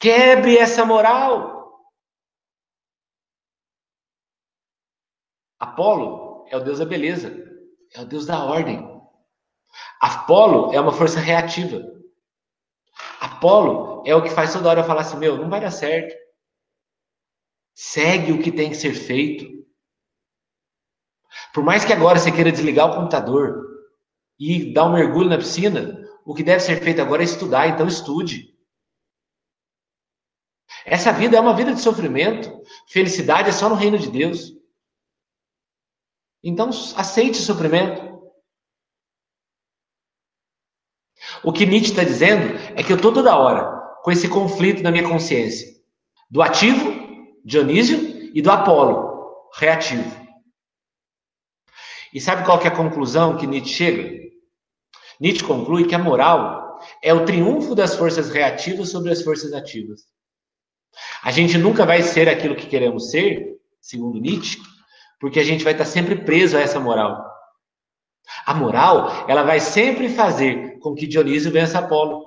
Quebre 0.00 0.58
essa 0.58 0.84
moral. 0.84 1.51
Apolo 5.72 6.46
é 6.50 6.56
o 6.56 6.60
deus 6.60 6.80
da 6.80 6.84
beleza, 6.84 7.32
é 7.94 8.02
o 8.02 8.04
deus 8.04 8.26
da 8.26 8.44
ordem. 8.44 8.86
Apolo 10.02 10.70
é 10.74 10.78
uma 10.78 10.92
força 10.92 11.18
reativa. 11.18 11.82
Apolo 13.18 14.02
é 14.06 14.14
o 14.14 14.22
que 14.22 14.28
faz 14.28 14.52
toda 14.52 14.68
hora 14.68 14.84
falar 14.84 15.00
assim: 15.00 15.16
meu, 15.16 15.38
não 15.38 15.48
vai 15.48 15.62
dar 15.62 15.70
certo. 15.70 16.14
Segue 17.74 18.32
o 18.32 18.42
que 18.42 18.52
tem 18.52 18.68
que 18.68 18.76
ser 18.76 18.92
feito. 18.92 19.50
Por 21.54 21.64
mais 21.64 21.86
que 21.86 21.92
agora 21.92 22.18
você 22.18 22.30
queira 22.30 22.52
desligar 22.52 22.90
o 22.90 22.94
computador 22.94 23.66
e 24.38 24.74
dar 24.74 24.84
um 24.84 24.92
mergulho 24.92 25.30
na 25.30 25.38
piscina, 25.38 26.06
o 26.26 26.34
que 26.34 26.42
deve 26.42 26.60
ser 26.60 26.82
feito 26.82 27.00
agora 27.00 27.22
é 27.22 27.24
estudar, 27.24 27.66
então 27.68 27.86
estude. 27.86 28.54
Essa 30.84 31.12
vida 31.12 31.38
é 31.38 31.40
uma 31.40 31.56
vida 31.56 31.72
de 31.72 31.80
sofrimento. 31.80 32.62
Felicidade 32.88 33.48
é 33.48 33.52
só 33.52 33.70
no 33.70 33.74
reino 33.74 33.98
de 33.98 34.10
Deus. 34.10 34.61
Então 36.42 36.70
aceite 36.96 37.38
o 37.38 37.42
sofrimento. 37.42 38.12
O 41.44 41.52
que 41.52 41.66
Nietzsche 41.66 41.90
está 41.90 42.04
dizendo 42.04 42.56
é 42.76 42.82
que 42.82 42.92
eu 42.92 42.96
estou 42.96 43.12
toda 43.12 43.36
hora 43.36 43.80
com 44.02 44.10
esse 44.10 44.28
conflito 44.28 44.82
na 44.82 44.90
minha 44.90 45.08
consciência 45.08 45.72
do 46.30 46.42
ativo 46.42 47.02
Dionísio 47.44 48.30
e 48.34 48.40
do 48.40 48.50
Apolo, 48.50 49.50
reativo. 49.54 50.22
E 52.14 52.20
sabe 52.20 52.44
qual 52.44 52.60
é 52.60 52.68
a 52.68 52.76
conclusão 52.76 53.36
que 53.36 53.46
Nietzsche 53.46 53.74
chega? 53.74 54.22
Nietzsche 55.18 55.44
conclui 55.44 55.86
que 55.86 55.94
a 55.94 55.98
moral 55.98 56.80
é 57.02 57.12
o 57.12 57.24
triunfo 57.24 57.74
das 57.74 57.96
forças 57.96 58.30
reativas 58.30 58.90
sobre 58.90 59.10
as 59.10 59.22
forças 59.22 59.52
ativas. 59.52 60.02
A 61.22 61.30
gente 61.30 61.56
nunca 61.58 61.86
vai 61.86 62.02
ser 62.02 62.28
aquilo 62.28 62.56
que 62.56 62.66
queremos 62.66 63.10
ser, 63.10 63.58
segundo 63.80 64.20
Nietzsche, 64.20 64.58
porque 65.22 65.38
a 65.38 65.44
gente 65.44 65.62
vai 65.62 65.72
estar 65.72 65.84
sempre 65.84 66.16
preso 66.16 66.56
a 66.56 66.60
essa 66.60 66.80
moral. 66.80 67.24
A 68.44 68.52
moral, 68.52 69.24
ela 69.28 69.44
vai 69.44 69.60
sempre 69.60 70.08
fazer 70.08 70.80
com 70.80 70.96
que 70.96 71.06
Dionísio 71.06 71.52
vença 71.52 71.78
Apolo. 71.78 72.26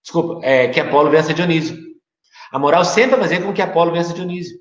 Desculpa, 0.00 0.46
é, 0.46 0.68
que 0.68 0.78
Apolo 0.78 1.10
vença 1.10 1.34
Dionísio. 1.34 1.76
A 2.52 2.58
moral 2.58 2.84
sempre 2.84 3.16
vai 3.16 3.22
fazer 3.22 3.42
com 3.42 3.52
que 3.52 3.60
Apolo 3.60 3.90
vença 3.90 4.14
Dionísio. 4.14 4.56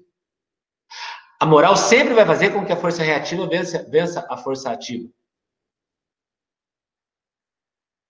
A 1.40 1.46
moral 1.46 1.78
sempre 1.78 2.16
vai 2.16 2.26
fazer 2.26 2.50
com 2.52 2.66
que 2.66 2.72
a 2.72 2.76
força 2.76 3.04
reativa 3.04 3.48
vença, 3.48 3.88
vença 3.88 4.26
a 4.32 4.36
força 4.36 4.72
ativa. 4.72 5.08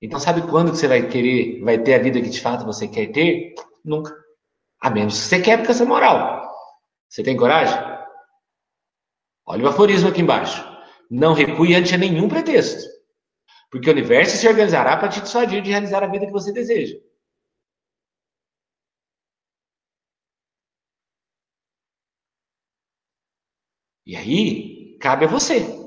Então, 0.01 0.21
sabe 0.21 0.49
quando 0.49 0.71
que 0.71 0.77
você 0.77 0.87
vai 0.87 1.09
querer, 1.09 1.61
vai 1.61 1.77
ter 1.77 1.95
a 1.95 2.01
vida 2.01 2.21
que 2.21 2.29
de 2.29 2.39
fato 2.39 2.63
você 2.63 2.87
quer 2.87 3.11
ter? 3.11 3.55
Nunca. 3.83 4.15
A 4.79 4.89
menos 4.89 5.15
que 5.15 5.25
você 5.25 5.41
quer 5.41 5.65
com 5.65 5.69
essa 5.69 5.83
moral. 5.83 6.49
Você 7.09 7.21
tem 7.21 7.35
coragem? 7.35 7.92
Olha 9.45 9.65
o 9.65 9.67
aforismo 9.67 10.09
aqui 10.09 10.21
embaixo. 10.21 10.63
Não 11.09 11.33
recue 11.33 11.75
ante 11.75 11.97
nenhum 11.97 12.27
pretexto. 12.27 12.83
Porque 13.69 13.89
o 13.89 13.93
universo 13.93 14.37
se 14.37 14.47
organizará 14.47 14.97
para 14.97 15.09
te 15.09 15.21
dissuadir 15.21 15.61
de 15.61 15.69
realizar 15.69 16.03
a 16.03 16.07
vida 16.07 16.25
que 16.25 16.31
você 16.31 16.51
deseja. 16.51 16.95
E 24.05 24.15
aí, 24.15 24.97
cabe 24.99 25.25
a 25.25 25.27
você 25.27 25.83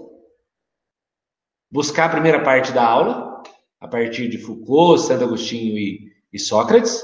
buscar 1.70 2.06
a 2.06 2.08
primeira 2.08 2.42
parte 2.42 2.72
da 2.72 2.84
aula, 2.86 3.42
a 3.78 3.86
partir 3.86 4.28
de 4.28 4.38
Foucault, 4.38 5.02
Santo 5.02 5.24
Agostinho 5.24 5.76
e, 5.76 6.10
e 6.32 6.38
Sócrates, 6.38 7.02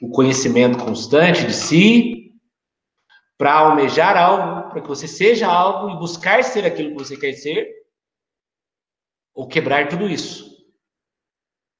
o 0.00 0.10
conhecimento 0.10 0.78
constante 0.78 1.46
de 1.46 1.52
si, 1.52 2.25
para 3.38 3.52
almejar 3.52 4.16
algo, 4.16 4.70
para 4.70 4.80
que 4.80 4.88
você 4.88 5.06
seja 5.06 5.46
algo 5.46 5.90
e 5.90 5.98
buscar 5.98 6.42
ser 6.42 6.64
aquilo 6.64 6.90
que 6.90 7.04
você 7.04 7.16
quer 7.16 7.32
ser, 7.34 7.70
ou 9.34 9.46
quebrar 9.46 9.88
tudo 9.88 10.08
isso 10.08 10.46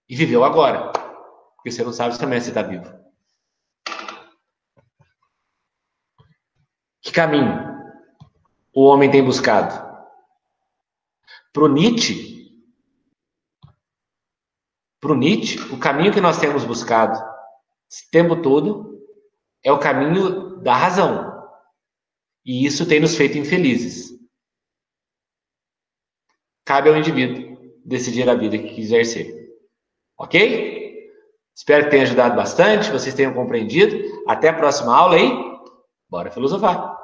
e 0.08 0.14
viver 0.14 0.36
o 0.36 0.44
agora, 0.44 0.92
porque 1.56 1.70
você 1.70 1.82
não 1.82 1.92
sabe 1.92 2.14
se 2.14 2.22
amanhã 2.22 2.40
você 2.40 2.50
está 2.50 2.62
vivo. 2.62 2.94
Que 7.00 7.10
caminho 7.10 7.74
o 8.74 8.84
homem 8.84 9.10
tem 9.10 9.24
buscado? 9.24 9.86
Para 11.52 11.64
o 11.64 11.68
Nietzsche, 11.68 12.36
para 15.00 15.12
o 15.12 15.16
Nietzsche, 15.16 15.58
o 15.72 15.78
caminho 15.78 16.12
que 16.12 16.20
nós 16.20 16.38
temos 16.38 16.64
buscado 16.64 17.18
esse 17.90 18.10
tempo 18.10 18.42
todo 18.42 19.00
é 19.62 19.72
o 19.72 19.78
caminho 19.78 20.56
da 20.60 20.76
razão. 20.76 21.35
E 22.46 22.64
isso 22.64 22.86
tem 22.86 23.00
nos 23.00 23.16
feito 23.16 23.36
infelizes. 23.36 24.16
Cabe 26.64 26.88
ao 26.88 26.96
indivíduo 26.96 27.58
decidir 27.84 28.28
a 28.28 28.34
vida 28.34 28.56
que 28.56 28.72
quiser 28.72 29.04
ser. 29.04 29.52
Ok? 30.16 31.10
Espero 31.54 31.84
que 31.84 31.90
tenha 31.90 32.04
ajudado 32.04 32.36
bastante, 32.36 32.90
vocês 32.90 33.14
tenham 33.14 33.34
compreendido. 33.34 33.96
Até 34.28 34.48
a 34.48 34.54
próxima 34.54 34.96
aula 34.96 35.16
aí. 35.16 35.30
Bora 36.08 36.30
filosofar. 36.30 36.95